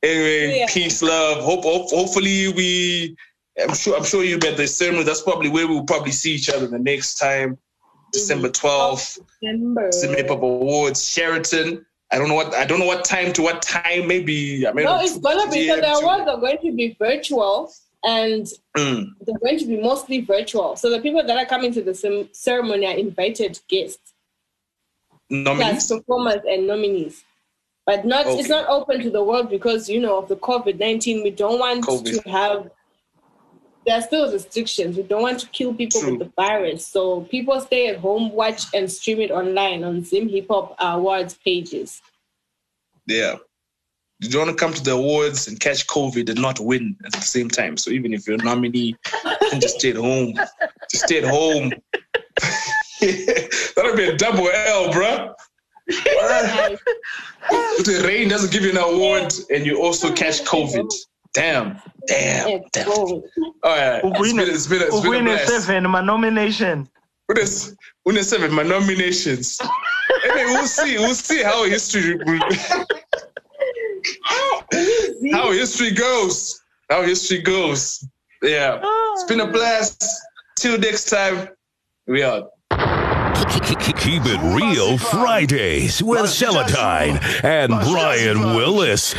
[0.03, 0.67] Anyway, Yeah.
[0.69, 1.43] peace, love.
[1.43, 3.17] Hope, hope, hopefully we.
[3.61, 3.97] I'm sure.
[3.97, 5.05] I'm sure you met the ceremony.
[5.05, 7.59] That's probably where we'll probably see each other the next time.
[8.13, 9.91] December twelfth, December.
[9.91, 11.85] Sydney Hip Awards, Sheraton.
[12.13, 12.55] I don't know what.
[12.55, 14.07] I don't know what time to what time.
[14.07, 14.85] Maybe I mean.
[14.85, 17.73] No, it's gonna be so the awards are going to be virtual
[18.05, 20.75] and Mm, they're going to be mostly virtual.
[20.77, 24.13] So the people that are coming to the cer- ceremony are invited guests,
[25.31, 25.87] nominees.
[25.87, 27.23] performers and nominees.
[27.87, 31.23] But not it's not open to the world because you know of the COVID nineteen.
[31.23, 32.23] We don't want COVID.
[32.23, 32.71] to have
[33.87, 34.97] there are still restrictions.
[34.97, 36.11] We don't want to kill people True.
[36.17, 36.87] with the virus.
[36.87, 41.35] So people stay at home, watch and stream it online on Zim Hip Hop Awards
[41.45, 42.01] pages.
[43.07, 43.37] Yeah.
[44.21, 46.97] Did you don't want to come to the awards and catch COVID and not win
[47.05, 47.77] at the same time.
[47.77, 48.97] So even if you're a nominee,
[49.53, 50.35] and just stayed home.
[50.91, 51.73] Just stayed home.
[53.01, 55.35] That'll be a double L, bro.
[55.87, 56.79] the
[58.07, 60.89] rain doesn't give you an award, and you also catch COVID.
[61.35, 62.89] Damn, damn, damn.
[62.89, 63.23] All
[63.65, 65.49] right, it's been, it's been, it's been a Win blast.
[65.49, 66.89] seven, my nomination.
[67.29, 67.75] With this,
[68.23, 69.61] seven, my nominations.
[70.25, 70.97] anyway, we'll see.
[70.99, 72.19] We'll see how history
[75.33, 76.61] how history goes.
[76.91, 78.07] How history goes.
[78.43, 78.81] Yeah,
[79.15, 80.05] it's been a blast.
[80.57, 81.49] Till next time,
[82.07, 82.51] we out.
[84.05, 89.15] Keep it real Fridays with Celatine and Brian Willis.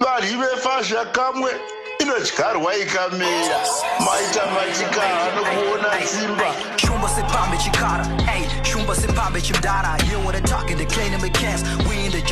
[0.00, 1.50] varyi vefazha kamwe
[1.98, 3.60] inodyarwa ikamera
[4.00, 10.76] maita machikaha nokuona simba Shumba Sipambe Chikara, ayy, Shumba Sipambe Chimdara, hear what they're talking,
[10.76, 11.12] they claim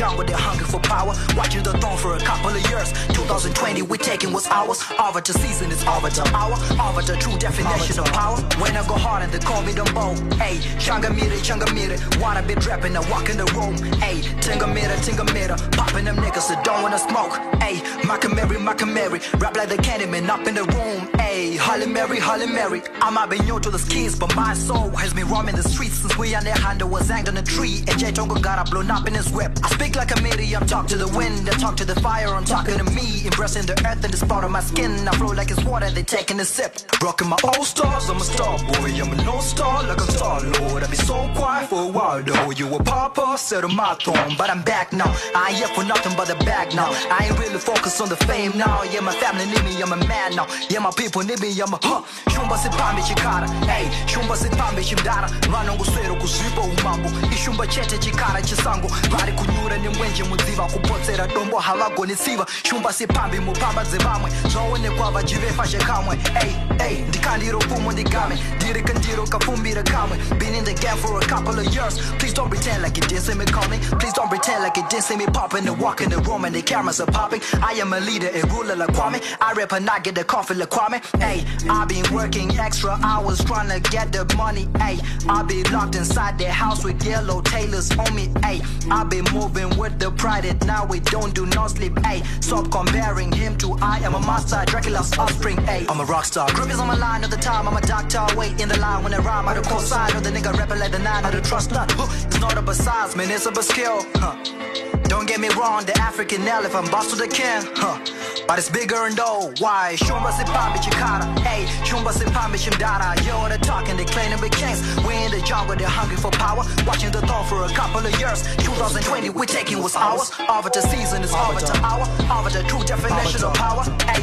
[0.01, 1.13] jungle, they're hungry for power.
[1.37, 2.89] Watching the throne for a couple of years.
[3.13, 4.79] 2020, we taking what's ours.
[4.97, 6.57] Arbiter season is arbiter hour.
[6.85, 8.37] Arbiter true definition of power.
[8.61, 10.05] When I go hard and they call me Dumbo,
[10.45, 11.97] ayy, Changamire, Changa Mire.
[12.19, 15.55] Wanna be rapping, I walk in the room, ayy, Tinga Mire, Tinga Mire.
[15.77, 17.33] Popping them niggas that don't wanna smoke,
[17.67, 17.79] ayy,
[18.09, 19.19] Macamary, Macamary.
[19.39, 20.99] Rap like the Candyman up in the room,
[21.29, 22.81] ayy, Holly Mary, Holly Mary.
[23.01, 25.97] I might be new to the skis, but my soul has been roaming the streets
[26.01, 27.83] since we on their hand was hanged on a tree.
[27.87, 29.51] And J Tongo got blown up in his whip.
[29.63, 32.45] I speak like a medium, talk to the wind, I talk to the fire, I'm
[32.45, 33.25] talking to me.
[33.25, 35.07] Embracing the earth and the spot of my skin.
[35.07, 36.75] I flow like it's water, they taking a sip.
[37.01, 40.41] Rocking my old stars, I'm a star boy, I'm a no star like a star
[40.41, 40.83] lord.
[40.83, 42.51] I be so quiet for a while though.
[42.51, 45.11] You a papa, set on my throne, but I'm back now.
[45.35, 46.89] I ain't here for nothing but the bag now.
[47.09, 48.83] I ain't really focused on the fame now.
[48.83, 50.47] Yeah, my family need me, I'm a man now.
[50.69, 52.01] Yeah, my people need me, I'm a huh.
[52.29, 55.27] Shumba sipambe chikara, hey, shumba sipambe chimdara.
[55.49, 57.09] Vana nguswero kuzipa umambo.
[57.33, 58.87] Ishumba chete chikara chisango.
[59.09, 62.45] Vari kunyura nemwenje mudziva kupotsera dombo havagoni siva.
[62.63, 64.31] Shumba sipambe mupamba dzevamwe.
[64.49, 66.17] Zvaonekwa vachivefa zvekamwe.
[66.33, 68.37] Hey, hey, ndikandiro pfumo ndigame.
[68.55, 70.17] Ndiri kandiro kafumbira kamwe.
[70.39, 71.99] Been in the game for a couple of years.
[72.19, 73.79] Please don't pretend like you didn't see me coming.
[73.99, 76.55] Please don't pretend like you didn't see me popping and walk in the room and
[76.55, 77.41] the cameras are popping.
[77.61, 79.21] I am a leader, a ruler like Kwame.
[79.41, 81.01] I rap and I get the coffee like Kwame.
[81.21, 84.67] Hey, I've been working extra hours trying to get the money.
[84.77, 88.29] Hey, I've been locked inside the house with yellow tailors on me.
[88.43, 91.97] Hey, I've been moving with the pride and now we don't do no sleep.
[92.05, 95.57] Hey, stop comparing him to I am a master, Dracula's offspring.
[95.57, 96.47] Hey, I'm a rock star.
[96.49, 97.67] Groupies on my line all the time.
[97.67, 98.25] I'm a doctor.
[98.37, 99.47] Wait in the line when I rhyme.
[99.47, 101.25] I don't co-sign or the nigga rapping like the nine.
[101.25, 101.87] I don't trust none.
[101.89, 103.31] It's not about size, man.
[103.31, 104.05] It's about skill.
[104.15, 105.00] Huh.
[105.11, 107.99] Don't get me wrong, the African elephant boss the king, huh?
[108.47, 109.51] But it's bigger and though.
[109.59, 109.97] Why?
[109.97, 113.19] Shumba sipambe chikara, hey, shumba sipambe chimdara.
[113.27, 114.79] Yo, they're talking, they claim to be kings.
[115.05, 116.63] We in the jungle, they're hungry for power.
[116.87, 118.43] Watching the throne for a couple of years.
[118.63, 120.31] 2020, we're taking what's ours.
[120.47, 122.07] Over the season is over arbiter hour.
[122.31, 123.83] Arbiter true definition of power.
[124.07, 124.21] Hey.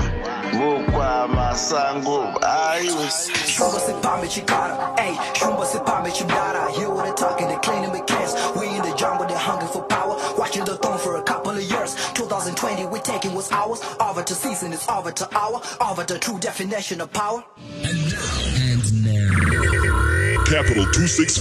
[0.54, 3.10] vokwamasango aiwe
[3.48, 6.70] Shumba sipambe chikara, hey, shumba sipambe chimdara.
[6.72, 8.34] Hear what they're talking, they claim to be kings.
[8.56, 10.16] We in the jungle, they're hungry for power.
[10.38, 11.96] Watching the throne for a couple of years.
[12.14, 13.82] 2020, we're taking what's ours.
[14.00, 15.62] Arbiter season is arbiter hour.
[15.80, 17.44] Arbiter true definition of power.
[17.84, 21.38] And now, Capital 26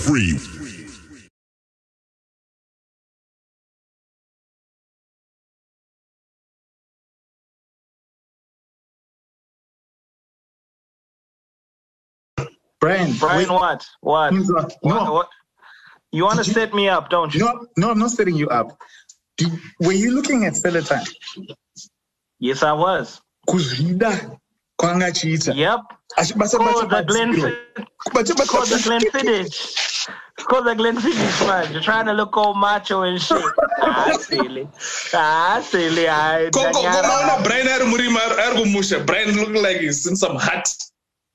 [12.81, 13.49] Brian, Brian, wait.
[13.51, 13.87] what?
[14.01, 14.33] What?
[14.33, 14.43] No,
[14.83, 15.13] What?
[15.13, 15.29] what?
[16.13, 17.41] You want to set me up, don't you?
[17.45, 18.77] No, no, I'm not setting you up.
[19.37, 21.07] Did, were you looking at Celatine?
[22.41, 23.21] Yes, I was.
[23.49, 24.39] Kuzvida
[24.81, 25.55] kwanga chiita.
[25.55, 25.81] Yep.
[26.19, 27.57] Achi- basa Call basa the Glenn, batsiro.
[28.09, 30.09] Basa basa call the basa- Glenn Fiddich.
[30.49, 31.71] Call the Glenfiddich, man.
[31.73, 33.43] You're trying to look all macho and shit.
[33.83, 34.67] Ah, silly.
[35.15, 36.09] Ah, silly.
[36.09, 37.03] Ah, Ko- ko- ko- Danyara.
[37.03, 39.05] maona Brian ari murima ari kumusha.
[39.07, 40.67] Brian looking like he's in some hut.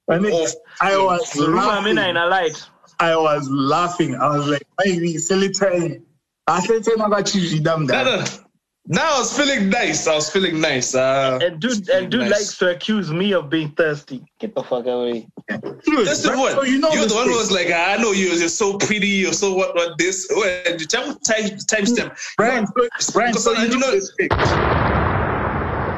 [0.10, 0.48] I mean,
[0.82, 2.18] I was Room I'm in laughing.
[2.18, 2.64] a light.
[2.99, 4.15] I was laughing.
[4.15, 6.02] I was like, maybe Celatine.
[6.48, 8.40] Celatine akachizvida No, mudhara.
[8.40, 8.41] no.
[8.88, 10.06] Now I was feeling nice.
[10.06, 10.94] I was feeling nice.
[10.94, 12.32] Uh, And dude, and dude nice.
[12.32, 14.23] likes to accuse me of being thirsty.
[14.40, 15.27] Get the fuck away.
[15.48, 16.52] That's the one.
[16.52, 18.27] So you know You're the one who was like, I know you.
[18.27, 19.07] You're so pretty.
[19.07, 19.73] You're so what?
[19.73, 20.27] What this?
[20.30, 22.15] Well, you tell time timestamp.
[22.38, 22.68] Brian,
[22.99, 24.30] so, Brian, so you you know know- this thing.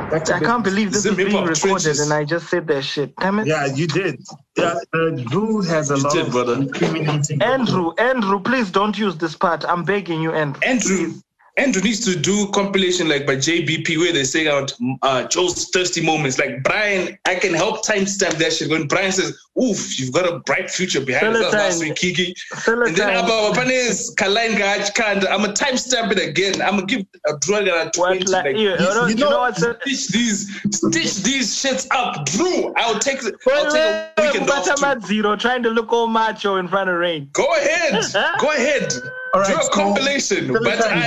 [0.10, 2.00] That's a I bit- can't believe this is being recorded trenches.
[2.00, 3.16] and I just said that shit.
[3.18, 3.48] Damn it.
[3.48, 4.24] Yeah, you did.
[4.58, 6.54] Yeah, uh, Drew has a You lot did, of brother.
[6.54, 7.42] incriminating.
[7.42, 9.66] Andrew, Andrew, please don't use this part.
[9.66, 10.62] I'm begging you, Andrew.
[10.66, 11.14] Andrew,
[11.58, 14.72] Andrew needs to do compilation like by JBP where they say out
[15.02, 16.38] uh, Joe's thirsty moments.
[16.38, 18.70] Like Brian, I can help timestamp that shit.
[18.70, 22.36] When Brian says, "Oof, you've got a bright future behind you," Last week, Kiki.
[22.68, 26.62] And then about Panes Kalain Gachkand, I'm a timestamp it again.
[26.62, 28.26] I'm gonna give a drug and a twenty.
[28.26, 32.26] like, like, you, you know, you know what's a- stitch these, stitch these shits up,
[32.28, 32.72] Drew.
[32.76, 35.06] I'll take, I'll take a weekend off.
[35.06, 37.30] Zero, trying to look all macho in front of rain.
[37.34, 38.04] Go ahead,
[38.40, 38.94] go ahead.
[39.34, 41.00] All right, Do a so- compilation, but I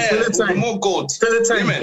[0.48, 0.58] time.
[0.58, 1.10] more gold.
[1.10, 1.62] Still time.
[1.64, 1.78] Amen.